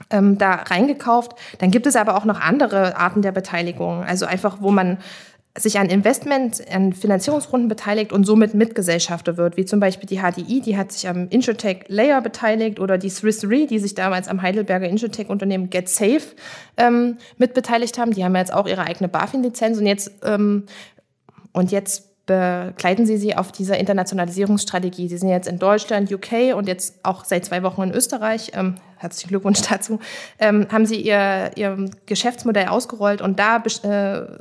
ähm, 0.09 0.37
da 0.37 0.53
reingekauft. 0.53 1.33
Dann 1.59 1.71
gibt 1.71 1.85
es 1.87 1.95
aber 1.95 2.15
auch 2.15 2.25
noch 2.25 2.39
andere 2.39 2.97
Arten 2.97 3.21
der 3.21 3.31
Beteiligung. 3.31 4.03
Also 4.03 4.25
einfach, 4.25 4.57
wo 4.61 4.71
man 4.71 4.97
sich 5.57 5.77
an 5.79 5.89
Investment, 5.89 6.61
an 6.73 6.93
Finanzierungsrunden 6.93 7.67
beteiligt 7.67 8.13
und 8.13 8.23
somit 8.23 8.53
Mitgesellschafter 8.53 9.35
wird, 9.35 9.57
wie 9.57 9.65
zum 9.65 9.81
Beispiel 9.81 10.07
die 10.07 10.19
HDI, 10.19 10.61
die 10.61 10.77
hat 10.77 10.93
sich 10.93 11.09
am 11.09 11.27
Insurtech 11.27 11.83
Layer 11.87 12.21
beteiligt 12.21 12.79
oder 12.79 12.97
die 12.97 13.09
Swiss 13.09 13.43
Re, 13.43 13.67
die 13.67 13.79
sich 13.79 13.93
damals 13.93 14.29
am 14.29 14.41
Heidelberger 14.41 14.87
Insurtech-Unternehmen 14.87 15.69
GetSafe 15.69 16.35
ähm, 16.77 17.17
mitbeteiligt 17.37 17.97
haben. 17.97 18.11
Die 18.11 18.23
haben 18.23 18.35
jetzt 18.35 18.53
auch 18.53 18.65
ihre 18.65 18.83
eigene 18.83 19.09
BaFin-Lizenz 19.09 19.77
und 19.77 19.87
jetzt 19.87 20.11
ähm, 20.23 20.67
und 21.53 21.71
jetzt 21.71 22.25
begleiten 22.25 23.05
Sie 23.05 23.17
sie 23.17 23.35
auf 23.35 23.51
dieser 23.51 23.77
Internationalisierungsstrategie. 23.77 25.09
Sie 25.09 25.17
sind 25.17 25.29
jetzt 25.29 25.49
in 25.49 25.59
Deutschland, 25.59 26.11
UK 26.11 26.55
und 26.55 26.67
jetzt 26.67 27.03
auch 27.03 27.25
seit 27.25 27.43
zwei 27.43 27.61
Wochen 27.63 27.81
in 27.81 27.91
Österreich. 27.91 28.51
Ähm, 28.53 28.75
herzlichen 29.01 29.29
Glückwunsch 29.29 29.61
dazu. 29.69 29.99
Ähm, 30.39 30.67
haben 30.71 30.85
Sie 30.85 31.01
Ihr, 31.01 31.51
Ihr 31.55 31.89
Geschäftsmodell 32.05 32.67
ausgerollt 32.67 33.21
und 33.21 33.39
da 33.39 33.57
äh, 33.57 33.87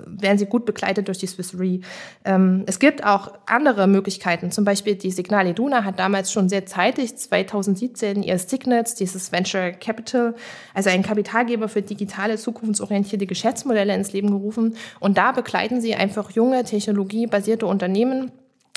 werden 0.07 0.39
Sie 0.39 0.47
gut 0.47 0.65
begleitet 0.65 1.09
durch 1.09 1.19
die 1.19 1.27
Swiss 1.27 1.59
Re. 1.59 1.81
Ähm, 2.25 2.65
es 2.67 2.79
gibt 2.79 3.05
auch 3.05 3.33
andere 3.47 3.87
Möglichkeiten. 3.87 4.51
Zum 4.51 4.65
Beispiel 4.65 4.95
die 4.95 5.11
Signal 5.11 5.47
Iduna 5.47 5.85
hat 5.85 5.99
damals 5.99 6.33
schon 6.33 6.49
sehr 6.49 6.67
zeitig, 6.67 7.17
2017, 7.17 8.23
ihr 8.23 8.39
Signets, 8.39 8.95
dieses 8.95 9.33
Venture 9.33 9.73
Capital, 9.73 10.35
also 10.75 10.91
ein 10.91 11.03
Kapitalgeber 11.03 11.69
für 11.69 11.83
digitale, 11.83 12.37
zukunftsorientierte 12.37 13.27
Geschäftsmodelle 13.27 13.95
ins 13.95 14.13
Leben 14.13 14.31
gerufen. 14.31 14.77
Und 14.99 15.19
da 15.19 15.33
begleiten 15.33 15.81
Sie 15.81 15.95
einfach 15.95 16.31
junge, 16.31 16.65
technologiebasierte 16.65 17.67
Unternehmen 17.67 18.33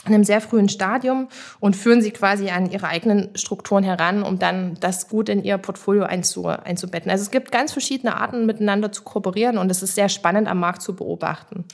in 0.06 0.14
einem 0.14 0.24
sehr 0.24 0.42
frühen 0.42 0.70
Stadium 0.70 1.28
und 1.60 1.76
führen 1.76 2.02
sie 2.02 2.12
quasi 2.12 2.50
an 2.50 2.70
ihre 2.70 2.88
eigenen 2.88 3.30
Strukturen 3.36 3.84
heran, 3.84 4.24
um 4.24 4.38
dann 4.40 4.78
das 4.80 5.08
gut 5.08 5.30
in 5.30 5.44
ihr 5.44 5.58
Portfolio 5.58 6.04
einzu, 6.04 6.48
einzubetten. 6.48 7.10
Also 7.10 7.24
es 7.24 7.32
gibt 7.32 7.52
ganz 7.52 7.72
verschiedene 7.72 8.18
Arten, 8.18 8.46
miteinander 8.46 8.92
zu 8.92 9.04
kooperieren 9.04 9.58
und 9.58 9.72
es 9.72 9.82
ist 9.82 9.96
sehr 9.96 10.10
spannend 10.10 10.48
am 10.48 10.60
Markt 10.60 10.82
zu 10.82 10.96
beobachten. 10.96 11.66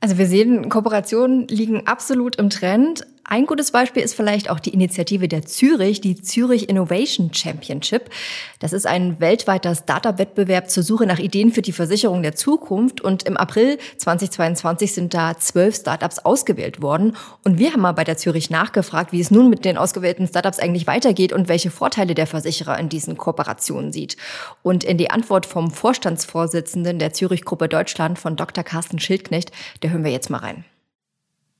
Also 0.00 0.18
wir 0.18 0.26
sehen, 0.26 0.68
Kooperationen 0.68 1.46
liegen 1.46 1.86
absolut 1.86 2.36
im 2.36 2.50
Trend. 2.50 3.06
Ein 3.24 3.46
gutes 3.46 3.70
Beispiel 3.70 4.02
ist 4.02 4.14
vielleicht 4.14 4.50
auch 4.50 4.58
die 4.58 4.74
Initiative 4.74 5.28
der 5.28 5.46
Zürich, 5.46 6.00
die 6.00 6.20
Zürich 6.20 6.68
Innovation 6.68 7.32
Championship. 7.32 8.10
Das 8.58 8.72
ist 8.72 8.84
ein 8.84 9.20
weltweiter 9.20 9.76
Startup-Wettbewerb 9.76 10.68
zur 10.68 10.82
Suche 10.82 11.06
nach 11.06 11.20
Ideen 11.20 11.52
für 11.52 11.62
die 11.62 11.72
Versicherung 11.72 12.22
der 12.22 12.34
Zukunft. 12.34 13.00
Und 13.00 13.22
im 13.22 13.36
April 13.36 13.78
2022 13.96 14.92
sind 14.92 15.14
da 15.14 15.38
zwölf 15.38 15.76
Startups 15.76 16.18
ausgewählt 16.18 16.82
worden. 16.82 17.16
Und 17.44 17.58
wir 17.58 17.72
haben 17.72 17.82
mal 17.82 17.92
bei 17.92 18.04
der 18.04 18.16
Zürich 18.16 18.50
nachgefragt, 18.50 19.12
wie 19.12 19.20
es 19.20 19.30
nun 19.30 19.48
mit 19.48 19.64
den 19.64 19.78
ausgewählten 19.78 20.26
Startups 20.26 20.58
eigentlich 20.58 20.88
weitergeht 20.88 21.32
und 21.32 21.48
welche 21.48 21.70
Vorteile 21.70 22.14
der 22.14 22.26
Versicherer 22.26 22.78
in 22.78 22.88
diesen 22.88 23.16
Kooperationen 23.16 23.92
sieht. 23.92 24.16
Und 24.64 24.82
in 24.82 24.98
die 24.98 25.10
Antwort 25.12 25.46
vom 25.46 25.70
Vorstandsvorsitzenden 25.70 26.98
der 26.98 27.12
Zürich 27.12 27.44
Gruppe 27.44 27.68
Deutschland 27.68 28.18
von 28.18 28.34
Dr. 28.34 28.64
Carsten 28.64 28.98
Schildknecht, 28.98 29.52
der 29.82 29.90
hören 29.90 30.04
wir 30.04 30.10
jetzt 30.10 30.28
mal 30.28 30.38
rein. 30.38 30.64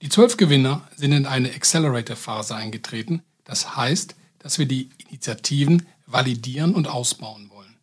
Die 0.03 0.09
zwölf 0.09 0.37
Gewinner 0.37 0.89
sind 0.97 1.13
in 1.13 1.27
eine 1.27 1.55
Accelerator-Phase 1.55 2.57
eingetreten. 2.57 3.23
Das 3.45 3.77
heißt, 3.77 4.17
dass 4.41 4.59
wir 4.59 4.67
die 4.67 4.91
Initiativen 5.09 5.87
validieren 6.07 6.75
und 6.75 6.89
ausbauen 6.89 7.51
wollen. 7.51 7.77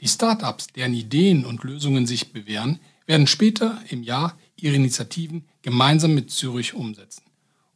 Die 0.00 0.08
Startups, 0.08 0.68
deren 0.68 0.94
Ideen 0.94 1.44
und 1.44 1.62
Lösungen 1.64 2.06
sich 2.06 2.32
bewähren, 2.32 2.80
werden 3.04 3.26
später 3.26 3.82
im 3.90 4.02
Jahr 4.02 4.34
ihre 4.56 4.76
Initiativen 4.76 5.44
gemeinsam 5.60 6.14
mit 6.14 6.30
Zürich 6.30 6.72
umsetzen. 6.72 7.24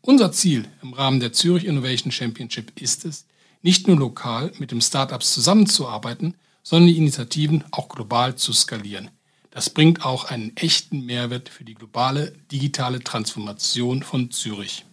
Unser 0.00 0.33
Ziel 0.33 0.66
im 0.81 0.94
Rahmen 0.94 1.20
der 1.20 1.35
Zürich 1.35 1.66
Innovation 1.66 2.11
Championship 2.11 2.81
ist 2.81 3.05
es, 3.05 3.26
nicht 3.61 3.88
nur 3.88 3.98
lokal 3.98 4.52
mit 4.59 4.70
den 4.70 4.81
Startups 4.81 5.35
zusammenzuarbeiten, 5.35 6.35
sondern 6.62 6.88
die 6.88 6.96
Initiativen 6.96 7.62
auch 7.70 7.90
global 7.90 8.37
zu 8.37 8.55
skalieren. 8.55 9.11
Das 9.52 9.68
bringt 9.68 10.02
auch 10.04 10.24
einen 10.24 10.56
echten 10.56 11.04
Mehrwert 11.04 11.50
für 11.50 11.62
die 11.62 11.74
globale 11.74 12.32
digitale 12.50 13.00
Transformation 13.04 14.02
von 14.02 14.30
Zürich. 14.30 14.86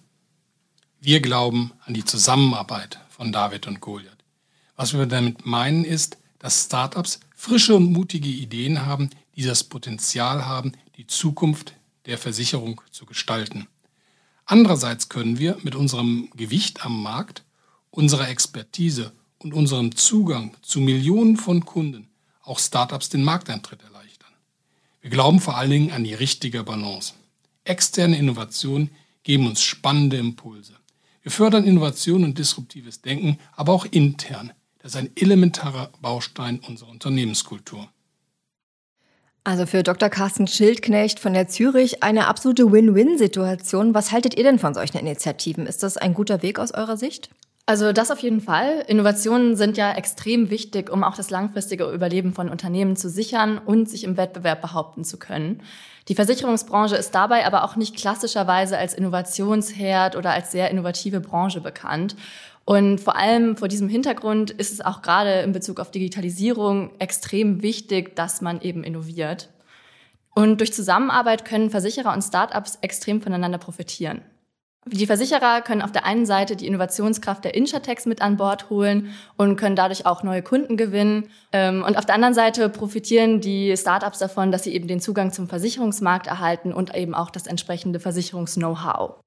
Wir 1.00 1.22
glauben 1.22 1.72
an 1.86 1.94
die 1.94 2.04
Zusammenarbeit 2.04 3.00
von 3.10 3.32
David 3.32 3.68
und 3.68 3.80
Goliath. 3.80 4.18
Was 4.76 4.94
wir 4.94 5.06
damit 5.06 5.46
meinen 5.46 5.86
ist, 5.86 6.18
dass 6.40 6.66
Startups 6.66 7.22
frische 7.34 7.74
und 7.74 7.94
mutige 7.94 8.28
Ideen 8.28 8.86
haben, 8.86 9.10
die 9.38 9.44
das 9.44 9.64
Potenzial 9.64 10.46
haben, 10.46 10.74
die 10.98 11.08
Zukunft 11.08 11.74
der 12.06 12.18
Versicherung 12.18 12.82
zu 12.92 13.06
gestalten. 13.06 13.68
Andererseits 14.44 15.08
können 15.08 15.40
wir 15.40 15.58
mit 15.64 15.76
unserem 15.76 16.30
Gewicht 16.36 16.86
am 16.86 17.02
Markt, 17.02 17.46
unserer 17.92 18.28
Expertise 18.28 19.14
und 19.38 19.54
unserem 19.54 19.96
Zugang 19.96 20.58
zu 20.62 20.82
Millionen 20.82 21.38
von 21.38 21.64
Kunden 21.64 22.10
auch 22.42 22.60
Startups 22.60 23.08
den 23.08 23.24
Markteintritt 23.24 23.82
erleichtern. 23.84 24.09
Wir 25.02 25.10
glauben 25.10 25.40
vor 25.40 25.58
allen 25.58 25.72
Dingen 25.72 25.92
an 25.92 26.04
die 26.04 26.14
richtige 26.14 26.64
Balance. 26.64 27.14
Externe 27.64 28.18
Innovationen 28.18 28.90
geben 29.24 29.48
uns 29.48 29.62
spannende 29.62 30.18
Impulse. 30.18 30.74
Wir 31.22 31.32
fördern 31.32 31.66
Innovation 31.66 32.24
und 32.24 32.38
disruptives 32.38 33.02
Denken, 33.02 33.40
aber 33.56 33.74
auch 33.74 33.86
intern. 33.86 34.52
Das 34.80 34.94
ist 34.94 34.98
ein 34.98 35.12
elementarer 35.16 35.92
Baustein 36.02 36.60
unserer 36.68 36.90
Unternehmenskultur. 36.90 37.90
Also 39.44 39.66
für 39.66 39.84
Dr. 39.84 40.10
Carsten 40.10 40.48
Schildknecht 40.48 41.20
von 41.20 41.34
der 41.34 41.48
Zürich 41.48 42.04
eine 42.04 42.28
absolute 42.28 42.72
Win-Win-Situation. 42.72 43.94
Was 43.94 44.12
haltet 44.12 44.38
ihr 44.38 44.44
denn 44.44 44.60
von 44.60 44.74
solchen 44.74 44.98
Initiativen? 44.98 45.66
Ist 45.66 45.82
das 45.84 45.98
ein 45.98 46.14
guter 46.14 46.42
Weg 46.42 46.60
aus 46.60 46.74
eurer 46.74 46.98
Sicht? 46.98 47.30
Also 47.70 47.94
das 47.94 48.10
auf 48.10 48.18
jeden 48.18 48.42
Fall. 48.42 48.84
Innovationen 48.88 49.56
sind 49.56 49.78
ja 49.78 49.94
extrem 49.94 50.50
wichtig, 50.50 50.90
um 50.90 51.04
auch 51.04 51.16
das 51.16 51.30
langfristige 51.30 51.84
Überleben 51.92 52.34
von 52.34 52.50
Unternehmen 52.50 52.96
zu 52.96 53.12
sichern 53.12 53.60
und 53.60 53.88
sich 53.88 54.06
im 54.06 54.18
Wettbewerb 54.18 54.60
behaupten 54.60 55.04
zu 55.04 55.20
können. 55.20 55.62
Die 56.08 56.16
Versicherungsbranche 56.16 56.96
ist 56.96 57.14
dabei 57.14 57.46
aber 57.46 57.64
auch 57.64 57.76
nicht 57.76 57.96
klassischerweise 57.96 58.76
als 58.76 58.96
Innovationsherd 58.96 60.16
oder 60.16 60.32
als 60.32 60.52
sehr 60.52 60.72
innovative 60.72 61.20
Branche 61.20 61.62
bekannt. 61.62 62.16
Und 62.66 63.00
vor 63.00 63.16
allem 63.16 63.56
vor 63.56 63.68
diesem 63.68 63.88
Hintergrund 63.88 64.50
ist 64.50 64.74
es 64.74 64.82
auch 64.82 65.04
gerade 65.04 65.42
in 65.42 65.52
Bezug 65.52 65.80
auf 65.80 65.92
Digitalisierung 65.92 66.90
extrem 66.98 67.62
wichtig, 67.62 68.16
dass 68.16 68.42
man 68.42 68.62
eben 68.62 68.84
innoviert. 68.84 69.50
Und 70.34 70.60
durch 70.60 70.74
Zusammenarbeit 70.74 71.46
können 71.46 71.70
Versicherer 71.70 72.14
und 72.14 72.24
Startups 72.24 72.80
extrem 72.82 73.22
voneinander 73.22 73.60
profitieren. 73.60 74.24
Die 74.86 75.06
Versicherer 75.06 75.62
können 75.62 75.82
auf 75.82 75.92
der 75.92 76.06
einen 76.06 76.26
Seite 76.26 76.56
die 76.56 76.66
Innovationskraft 76.66 77.44
der 77.44 77.54
Insurtechs 77.54 78.06
mit 78.06 78.22
an 78.22 78.38
Bord 78.38 78.70
holen 78.70 79.14
und 79.36 79.58
können 79.58 79.76
dadurch 79.76 80.06
auch 80.06 80.24
neue 80.24 80.42
Kunden 80.42 80.78
gewinnen. 80.78 81.30
Ähm, 81.52 81.84
und 81.84 81.98
auf 81.98 82.06
der 82.06 82.16
anderen 82.16 82.34
Seite 82.34 82.70
profitieren 82.70 83.42
die 83.42 83.76
Startups 83.76 84.20
davon, 84.20 84.52
dass 84.52 84.64
sie 84.64 84.74
eben 84.74 84.88
den 84.88 85.02
Zugang 85.02 85.34
zum 85.34 85.50
Versicherungsmarkt 85.50 86.28
erhalten 86.28 86.74
und 86.74 86.96
eben 86.96 87.14
auch 87.14 87.30
das 87.30 87.46
entsprechende 87.46 88.00
Versicherungs-Know-how. 88.00 89.20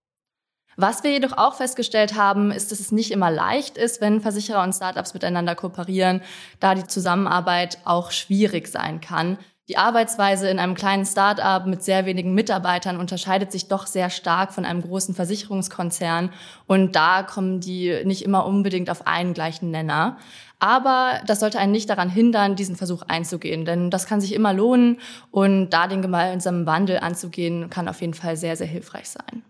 Was 0.77 1.05
wir 1.05 1.11
jedoch 1.11 1.37
auch 1.37 1.55
festgestellt 1.55 2.15
haben, 2.17 2.51
ist, 2.51 2.73
dass 2.73 2.81
es 2.81 2.93
nicht 2.93 3.11
immer 3.11 3.31
leicht 3.31 3.77
ist, 3.77 4.01
wenn 4.01 4.23
Versicherer 4.23 4.63
und 4.63 4.73
Startups 4.73 5.13
miteinander 5.13 5.55
kooperieren, 5.55 6.23
da 6.61 6.75
die 6.75 6.87
Zusammenarbeit 6.87 7.79
auch 7.85 8.11
schwierig 8.11 8.69
sein 8.69 9.03
kann. 9.03 9.37
Die 9.69 9.77
Arbeitsweise 9.77 10.49
in 10.49 10.59
einem 10.59 10.75
kleinen 10.75 11.07
Start-up 11.07 11.67
mit 11.67 11.85
sehr 11.85 12.05
wenigen 12.05 12.35
Mitarbeitern 12.35 12.99
unterscheidet 12.99 13.53
sich 13.53 13.69
doch 13.69 13.87
sehr 13.87 14.11
stark 14.11 14.53
von 14.53 14.65
einem 14.65 14.83
großen 14.83 15.15
Versicherungskonzern. 15.15 16.31
Und 16.67 16.97
da 16.97 17.23
kommen 17.23 17.61
die 17.61 18.03
nicht 18.05 18.23
immer 18.23 18.45
unbedingt 18.45 18.91
auf 18.91 19.07
einen 19.07 19.35
gleichen 19.35 19.71
Nenner. 19.71 20.17
Aber 20.59 21.21
das 21.27 21.41
sollte 21.41 21.61
einen 21.61 21.73
nicht 21.73 21.91
daran 21.91 22.11
hindern, 22.11 22.57
diesen 22.57 22.75
Versuch 22.75 23.03
einzugehen, 23.03 23.65
denn 23.65 23.91
das 23.91 24.07
kann 24.07 24.21
sich 24.21 24.33
immer 24.33 24.53
lohnen 24.53 24.99
und 25.31 25.71
da 25.71 25.87
den 25.87 26.03
gemeinsamen 26.03 26.67
Wandel 26.67 26.99
anzugehen, 26.99 27.69
kann 27.71 27.89
auf 27.89 28.01
jeden 28.01 28.15
Fall 28.15 28.37
sehr, 28.37 28.57
sehr 28.57 28.69
hilfreich 28.69 29.09
sein. 29.11 29.43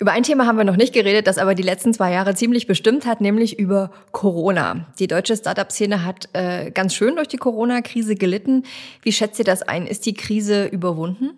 Über 0.00 0.12
ein 0.12 0.22
Thema 0.22 0.46
haben 0.46 0.56
wir 0.56 0.64
noch 0.64 0.78
nicht 0.78 0.94
geredet, 0.94 1.26
das 1.26 1.36
aber 1.36 1.54
die 1.54 1.62
letzten 1.62 1.92
zwei 1.92 2.10
Jahre 2.10 2.34
ziemlich 2.34 2.66
bestimmt 2.66 3.04
hat, 3.04 3.20
nämlich 3.20 3.58
über 3.58 3.90
Corona. 4.12 4.86
Die 4.98 5.06
deutsche 5.06 5.36
Startup-Szene 5.36 6.06
hat 6.06 6.30
äh, 6.32 6.70
ganz 6.70 6.94
schön 6.94 7.16
durch 7.16 7.28
die 7.28 7.36
Corona-Krise 7.36 8.14
gelitten. 8.14 8.62
Wie 9.02 9.12
schätzt 9.12 9.38
ihr 9.38 9.44
das 9.44 9.60
ein? 9.60 9.86
Ist 9.86 10.06
die 10.06 10.14
Krise 10.14 10.64
überwunden? 10.64 11.32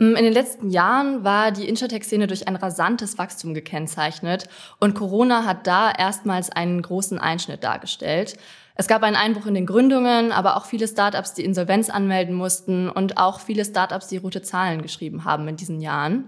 Mm, 0.00 0.16
in 0.16 0.24
den 0.24 0.32
letzten 0.32 0.70
Jahren 0.70 1.22
war 1.22 1.52
die 1.52 1.68
Insurtech-Szene 1.68 2.26
durch 2.26 2.48
ein 2.48 2.56
rasantes 2.56 3.16
Wachstum 3.16 3.54
gekennzeichnet 3.54 4.48
und 4.80 4.94
Corona 4.94 5.44
hat 5.44 5.68
da 5.68 5.92
erstmals 5.92 6.50
einen 6.50 6.82
großen 6.82 7.20
Einschnitt 7.20 7.62
dargestellt. 7.62 8.36
Es 8.74 8.88
gab 8.88 9.04
einen 9.04 9.14
Einbruch 9.14 9.46
in 9.46 9.54
den 9.54 9.66
Gründungen, 9.66 10.32
aber 10.32 10.56
auch 10.56 10.64
viele 10.64 10.88
Startups, 10.88 11.34
die 11.34 11.44
Insolvenz 11.44 11.90
anmelden 11.90 12.34
mussten 12.34 12.88
und 12.88 13.18
auch 13.18 13.38
viele 13.38 13.64
Startups, 13.64 14.08
die 14.08 14.16
rote 14.16 14.42
Zahlen 14.42 14.82
geschrieben 14.82 15.24
haben 15.24 15.46
in 15.46 15.54
diesen 15.54 15.80
Jahren. 15.80 16.24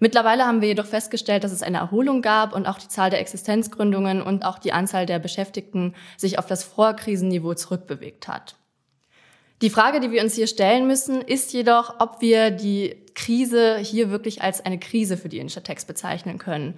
Mittlerweile 0.00 0.46
haben 0.46 0.60
wir 0.60 0.68
jedoch 0.68 0.86
festgestellt, 0.86 1.42
dass 1.42 1.52
es 1.52 1.62
eine 1.62 1.78
Erholung 1.78 2.22
gab 2.22 2.54
und 2.54 2.66
auch 2.66 2.78
die 2.78 2.88
Zahl 2.88 3.10
der 3.10 3.20
Existenzgründungen 3.20 4.22
und 4.22 4.44
auch 4.44 4.58
die 4.58 4.72
Anzahl 4.72 5.06
der 5.06 5.18
Beschäftigten 5.18 5.94
sich 6.16 6.38
auf 6.38 6.46
das 6.46 6.62
Vorkrisenniveau 6.62 7.54
zurückbewegt 7.54 8.28
hat. 8.28 8.54
Die 9.60 9.70
Frage, 9.70 9.98
die 9.98 10.12
wir 10.12 10.22
uns 10.22 10.34
hier 10.34 10.46
stellen 10.46 10.86
müssen, 10.86 11.20
ist 11.20 11.52
jedoch, 11.52 11.96
ob 11.98 12.20
wir 12.20 12.52
die 12.52 12.94
Krise 13.16 13.78
hier 13.78 14.10
wirklich 14.10 14.40
als 14.40 14.64
eine 14.64 14.78
Krise 14.78 15.16
für 15.16 15.28
die 15.28 15.40
Insurtechs 15.40 15.84
bezeichnen 15.84 16.38
können. 16.38 16.74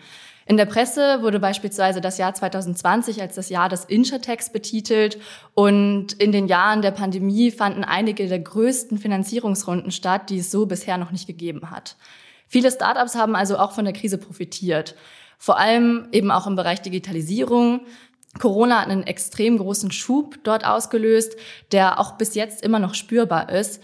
In 0.46 0.56
der 0.56 0.64
Presse 0.64 1.20
wurde 1.20 1.38
beispielsweise 1.38 2.00
das 2.00 2.16
Jahr 2.16 2.32
2020 2.32 3.20
als 3.20 3.34
das 3.34 3.50
Jahr 3.50 3.68
des 3.68 3.84
Insurtechs 3.84 4.50
betitelt 4.50 5.18
und 5.52 6.14
in 6.14 6.32
den 6.32 6.48
Jahren 6.48 6.80
der 6.80 6.90
Pandemie 6.92 7.50
fanden 7.50 7.84
einige 7.84 8.26
der 8.26 8.40
größten 8.40 8.96
Finanzierungsrunden 8.96 9.92
statt, 9.92 10.30
die 10.30 10.38
es 10.38 10.50
so 10.50 10.64
bisher 10.64 10.96
noch 10.96 11.10
nicht 11.10 11.26
gegeben 11.26 11.70
hat. 11.70 11.96
Viele 12.52 12.72
Startups 12.72 13.14
haben 13.14 13.36
also 13.36 13.58
auch 13.58 13.70
von 13.70 13.84
der 13.84 13.94
Krise 13.94 14.18
profitiert. 14.18 14.96
Vor 15.38 15.56
allem 15.56 16.08
eben 16.10 16.32
auch 16.32 16.48
im 16.48 16.56
Bereich 16.56 16.82
Digitalisierung. 16.82 17.82
Corona 18.40 18.80
hat 18.80 18.88
einen 18.88 19.04
extrem 19.04 19.56
großen 19.56 19.92
Schub 19.92 20.40
dort 20.42 20.66
ausgelöst, 20.66 21.36
der 21.70 22.00
auch 22.00 22.18
bis 22.18 22.34
jetzt 22.34 22.64
immer 22.64 22.80
noch 22.80 22.94
spürbar 22.94 23.50
ist. 23.50 23.80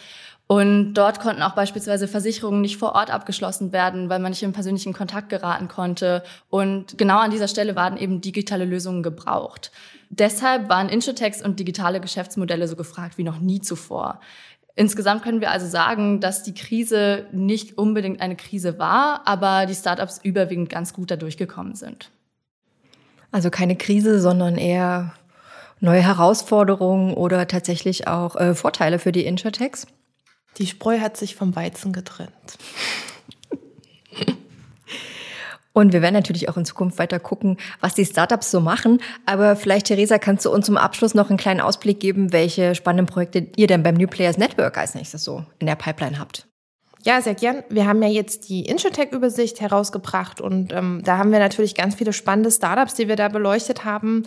Und 0.48 0.94
dort 0.94 1.20
konnten 1.20 1.42
auch 1.42 1.54
beispielsweise 1.54 2.08
Versicherungen 2.08 2.60
nicht 2.60 2.76
vor 2.76 2.96
Ort 2.96 3.10
abgeschlossen 3.10 3.70
werden, 3.70 4.08
weil 4.08 4.18
man 4.18 4.30
nicht 4.30 4.42
in 4.42 4.52
persönlichen 4.52 4.92
Kontakt 4.92 5.28
geraten 5.28 5.68
konnte. 5.68 6.24
Und 6.50 6.98
genau 6.98 7.18
an 7.18 7.30
dieser 7.30 7.48
Stelle 7.48 7.76
waren 7.76 7.96
eben 7.96 8.20
digitale 8.20 8.64
Lösungen 8.64 9.04
gebraucht. 9.04 9.70
Deshalb 10.10 10.68
waren 10.68 10.88
Insurtechs 10.88 11.40
und 11.40 11.60
digitale 11.60 12.00
Geschäftsmodelle 12.00 12.66
so 12.66 12.74
gefragt 12.74 13.16
wie 13.16 13.24
noch 13.24 13.38
nie 13.38 13.60
zuvor. 13.60 14.20
Insgesamt 14.78 15.22
können 15.22 15.40
wir 15.40 15.50
also 15.50 15.66
sagen, 15.66 16.20
dass 16.20 16.42
die 16.42 16.52
Krise 16.52 17.24
nicht 17.32 17.78
unbedingt 17.78 18.20
eine 18.20 18.36
Krise 18.36 18.78
war, 18.78 19.22
aber 19.26 19.64
die 19.64 19.74
Startups 19.74 20.20
überwiegend 20.22 20.68
ganz 20.68 20.92
gut 20.92 21.10
dadurch 21.10 21.38
gekommen 21.38 21.74
sind. 21.74 22.10
Also 23.32 23.48
keine 23.48 23.76
Krise, 23.76 24.20
sondern 24.20 24.58
eher 24.58 25.14
neue 25.80 26.02
Herausforderungen 26.02 27.14
oder 27.14 27.48
tatsächlich 27.48 28.06
auch 28.06 28.36
äh, 28.36 28.54
Vorteile 28.54 28.98
für 28.98 29.12
die 29.12 29.24
Insurtechs? 29.24 29.86
Die 30.58 30.66
Spreu 30.66 31.00
hat 31.00 31.16
sich 31.16 31.36
vom 31.36 31.56
Weizen 31.56 31.92
getrennt. 31.92 32.58
Und 35.76 35.92
wir 35.92 36.00
werden 36.00 36.14
natürlich 36.14 36.48
auch 36.48 36.56
in 36.56 36.64
Zukunft 36.64 36.98
weiter 36.98 37.20
gucken, 37.20 37.58
was 37.82 37.92
die 37.92 38.06
Startups 38.06 38.50
so 38.50 38.60
machen. 38.60 38.98
Aber 39.26 39.56
vielleicht, 39.56 39.88
Theresa, 39.88 40.16
kannst 40.16 40.46
du 40.46 40.50
uns 40.50 40.64
zum 40.64 40.78
Abschluss 40.78 41.12
noch 41.12 41.28
einen 41.28 41.36
kleinen 41.36 41.60
Ausblick 41.60 42.00
geben, 42.00 42.32
welche 42.32 42.74
spannenden 42.74 43.04
Projekte 43.04 43.48
ihr 43.56 43.66
denn 43.66 43.82
beim 43.82 43.94
New 43.94 44.06
Players 44.06 44.38
Network 44.38 44.78
als 44.78 44.94
nächstes 44.94 45.22
so 45.22 45.44
in 45.58 45.66
der 45.66 45.74
Pipeline 45.74 46.18
habt? 46.18 46.46
Ja, 47.02 47.20
sehr 47.20 47.34
gern. 47.34 47.62
Wir 47.68 47.86
haben 47.86 48.02
ja 48.02 48.08
jetzt 48.08 48.48
die 48.48 48.64
Insurtech-Übersicht 48.64 49.60
herausgebracht 49.60 50.40
und 50.40 50.72
ähm, 50.72 51.02
da 51.04 51.18
haben 51.18 51.30
wir 51.30 51.40
natürlich 51.40 51.74
ganz 51.74 51.94
viele 51.94 52.14
spannende 52.14 52.50
Startups, 52.50 52.94
die 52.94 53.06
wir 53.06 53.16
da 53.16 53.28
beleuchtet 53.28 53.84
haben. 53.84 54.22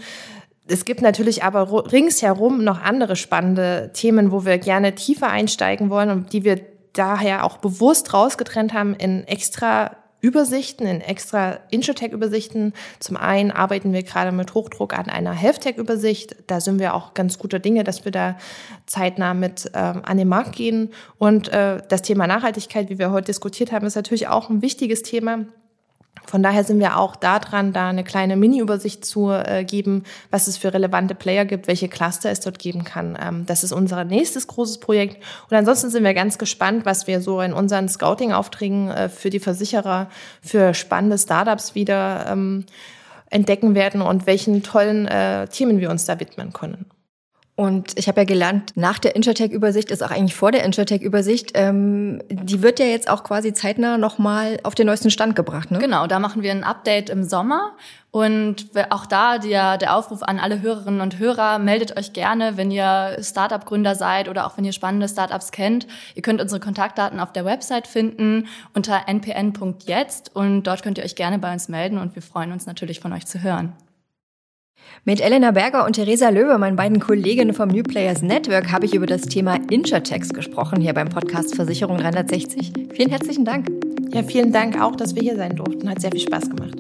Es 0.68 0.86
gibt 0.86 1.02
natürlich 1.02 1.44
aber 1.44 1.92
ringsherum 1.92 2.64
noch 2.64 2.80
andere 2.80 3.16
spannende 3.16 3.90
Themen, 3.96 4.32
wo 4.32 4.46
wir 4.46 4.60
gerne 4.60 4.94
tiefer 4.94 5.32
einsteigen 5.32 5.90
wollen 5.90 6.12
und 6.12 6.32
die 6.32 6.44
wir 6.44 6.62
daher 6.94 7.44
auch 7.44 7.58
bewusst 7.58 8.14
rausgetrennt 8.14 8.74
haben 8.74 8.94
in 8.94 9.24
extra 9.24 9.96
Übersichten, 10.22 10.86
in 10.86 11.02
extra 11.02 11.60
Insurtech-Übersichten. 11.72 12.74
Zum 13.00 13.18
einen 13.18 13.52
arbeiten 13.52 13.94
wir 13.94 14.04
gerade 14.04 14.32
mit 14.32 14.54
Hochdruck 14.54 14.98
an 14.98 15.10
einer 15.10 15.32
Healthtech-Übersicht. 15.32 16.36
Da 16.48 16.60
sind 16.60 16.80
wir 16.80 16.94
auch 16.94 17.14
ganz 17.14 17.40
guter 17.40 17.60
Dinge, 17.60 17.84
dass 17.84 18.06
wir 18.06 18.12
da 18.12 18.38
zeitnah 18.86 19.34
mit 19.34 19.72
ähm, 19.74 20.02
an 20.04 20.18
den 20.18 20.28
Markt 20.28 20.56
gehen. 20.56 20.92
Und 21.18 21.50
äh, 21.50 21.82
das 21.88 22.02
Thema 22.02 22.28
Nachhaltigkeit, 22.28 22.90
wie 22.90 23.00
wir 23.00 23.12
heute 23.12 23.28
diskutiert 23.28 23.72
haben, 23.72 23.86
ist 23.86 23.96
natürlich 23.96 24.28
auch 24.28 24.50
ein 24.50 24.62
wichtiges 24.62 25.04
Thema. 25.04 25.46
Von 26.30 26.44
daher 26.44 26.64
sind 26.64 26.80
wir 26.80 26.98
auch 26.98 27.16
da 27.16 27.40
dran, 27.40 27.74
da 27.74 27.90
eine 27.90 28.04
kleine 28.04 28.36
Mini-Übersicht 28.36 29.04
zu 29.04 29.32
äh, 29.32 29.64
geben, 29.64 30.04
was 30.30 30.48
es 30.48 30.58
für 30.58 30.72
relevante 30.72 31.16
Player 31.16 31.44
gibt, 31.44 31.68
welche 31.68 31.90
Cluster 31.90 32.30
es 32.30 32.40
dort 32.40 32.60
geben 32.60 32.84
kann. 32.84 33.18
Ähm, 33.20 33.48
das 33.48 33.64
ist 33.64 33.72
unser 33.72 34.04
nächstes 34.04 34.46
großes 34.46 34.80
Projekt. 34.80 35.24
Und 35.50 35.58
ansonsten 35.58 35.90
sind 35.90 36.04
wir 36.04 36.14
ganz 36.14 36.38
gespannt, 36.38 36.86
was 36.86 37.08
wir 37.08 37.22
so 37.22 37.42
in 37.42 37.52
unseren 37.52 37.90
Scouting-Aufträgen 37.90 38.90
äh, 38.92 39.10
für 39.10 39.32
die 39.32 39.40
Versicherer, 39.40 40.08
für 40.42 40.76
spannende 40.76 41.18
Startups 41.18 41.74
wieder 41.74 42.28
ähm, 42.30 42.66
entdecken 43.32 43.74
werden 43.74 44.04
und 44.04 44.28
welchen 44.28 44.62
tollen 44.62 45.08
äh, 45.08 45.48
Themen 45.48 45.80
wir 45.80 45.90
uns 45.90 46.06
da 46.06 46.20
widmen 46.20 46.54
können. 46.54 46.86
Und 47.60 48.00
ich 48.00 48.08
habe 48.08 48.22
ja 48.22 48.26
gelernt, 48.26 48.72
nach 48.76 49.00
der 49.00 49.18
Insurtech-Übersicht 49.18 49.92
ist 49.92 50.02
auch 50.02 50.12
eigentlich 50.12 50.34
vor 50.34 50.54
der 50.54 50.64
Insurtech-Übersicht, 50.64 51.52
ähm, 51.56 52.24
die 52.30 52.62
wird 52.62 52.80
ja 52.80 52.86
jetzt 52.86 53.10
auch 53.10 53.26
quasi 53.26 53.52
zeitnah 53.52 53.98
nochmal 53.98 54.62
auf 54.64 54.76
den 54.76 54.86
neuesten 54.86 55.12
Stand 55.12 55.36
gebracht. 55.36 55.70
Ne? 55.70 55.78
Genau, 55.80 56.08
da 56.08 56.20
machen 56.20 56.42
wir 56.42 56.52
ein 56.52 56.64
Update 56.64 57.10
im 57.10 57.26
Sommer. 57.26 57.74
Und 58.12 58.68
auch 58.92 59.06
da 59.06 59.40
der, 59.40 59.78
der 59.78 59.98
Aufruf 59.98 60.24
an 60.24 60.40
alle 60.40 60.62
Hörerinnen 60.62 61.02
und 61.02 61.20
Hörer, 61.20 61.60
meldet 61.60 61.98
euch 61.98 62.14
gerne, 62.14 62.56
wenn 62.56 62.72
ihr 62.72 63.18
Startup-Gründer 63.22 63.96
seid 63.96 64.30
oder 64.30 64.48
auch 64.48 64.56
wenn 64.56 64.64
ihr 64.64 64.72
spannende 64.72 65.10
Startups 65.10 65.52
kennt. 65.52 65.86
Ihr 66.16 66.22
könnt 66.22 66.40
unsere 66.40 66.62
Kontaktdaten 66.62 67.20
auf 67.20 67.34
der 67.34 67.44
Website 67.44 67.88
finden 67.88 68.48
unter 68.74 69.10
npn.jetzt 69.10 70.34
und 70.34 70.64
dort 70.64 70.82
könnt 70.82 70.98
ihr 70.98 71.04
euch 71.04 71.16
gerne 71.16 71.40
bei 71.40 71.52
uns 71.52 71.68
melden 71.68 71.98
und 71.98 72.16
wir 72.16 72.22
freuen 72.22 72.54
uns 72.54 72.68
natürlich 72.68 73.02
von 73.02 73.12
euch 73.12 73.26
zu 73.26 73.44
hören. 73.44 73.74
Mit 75.06 75.22
Elena 75.22 75.52
Berger 75.52 75.86
und 75.86 75.94
Theresa 75.94 76.30
Löwe, 76.30 76.58
meinen 76.58 76.76
beiden 76.76 77.00
Kolleginnen 77.00 77.54
vom 77.54 77.70
New 77.70 77.84
Players 77.84 78.22
Network, 78.22 78.72
habe 78.72 78.86
ich 78.86 78.94
über 78.94 79.06
das 79.06 79.22
Thema 79.22 79.58
Insurtext 79.70 80.34
gesprochen, 80.34 80.82
hier 80.82 80.94
beim 80.94 81.10
Podcast 81.10 81.56
Versicherung 81.56 81.98
360. 81.98 82.74
Vielen 82.94 83.10
herzlichen 83.10 83.46
Dank. 83.46 83.68
Ja, 84.14 84.24
vielen 84.24 84.52
Dank 84.52 84.80
auch, 84.82 84.96
dass 84.96 85.16
wir 85.16 85.22
hier 85.22 85.36
sein 85.36 85.56
durften. 85.56 85.90
Hat 85.90 86.02
sehr 86.02 86.12
viel 86.12 86.20
Spaß 86.20 86.50
gemacht. 86.50 86.76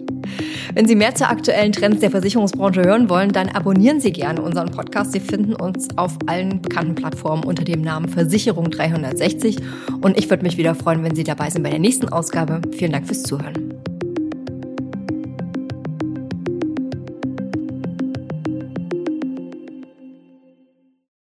Wenn 0.73 0.87
Sie 0.87 0.95
mehr 0.95 1.15
zu 1.15 1.27
aktuellen 1.27 1.71
Trends 1.71 2.01
der 2.01 2.11
Versicherungsbranche 2.11 2.83
hören 2.83 3.09
wollen, 3.09 3.31
dann 3.31 3.49
abonnieren 3.49 3.99
Sie 3.99 4.11
gerne 4.11 4.41
unseren 4.41 4.69
Podcast. 4.69 5.13
Sie 5.13 5.19
finden 5.19 5.55
uns 5.55 5.87
auf 5.97 6.17
allen 6.27 6.61
bekannten 6.61 6.95
Plattformen 6.95 7.43
unter 7.43 7.63
dem 7.63 7.81
Namen 7.81 8.09
Versicherung 8.09 8.69
360. 8.69 9.57
Und 10.01 10.17
ich 10.17 10.29
würde 10.29 10.43
mich 10.43 10.57
wieder 10.57 10.75
freuen, 10.75 11.03
wenn 11.03 11.15
Sie 11.15 11.23
dabei 11.23 11.49
sind 11.49 11.63
bei 11.63 11.71
der 11.71 11.79
nächsten 11.79 12.09
Ausgabe. 12.09 12.61
Vielen 12.71 12.91
Dank 12.91 13.07
fürs 13.07 13.23
Zuhören. 13.23 13.79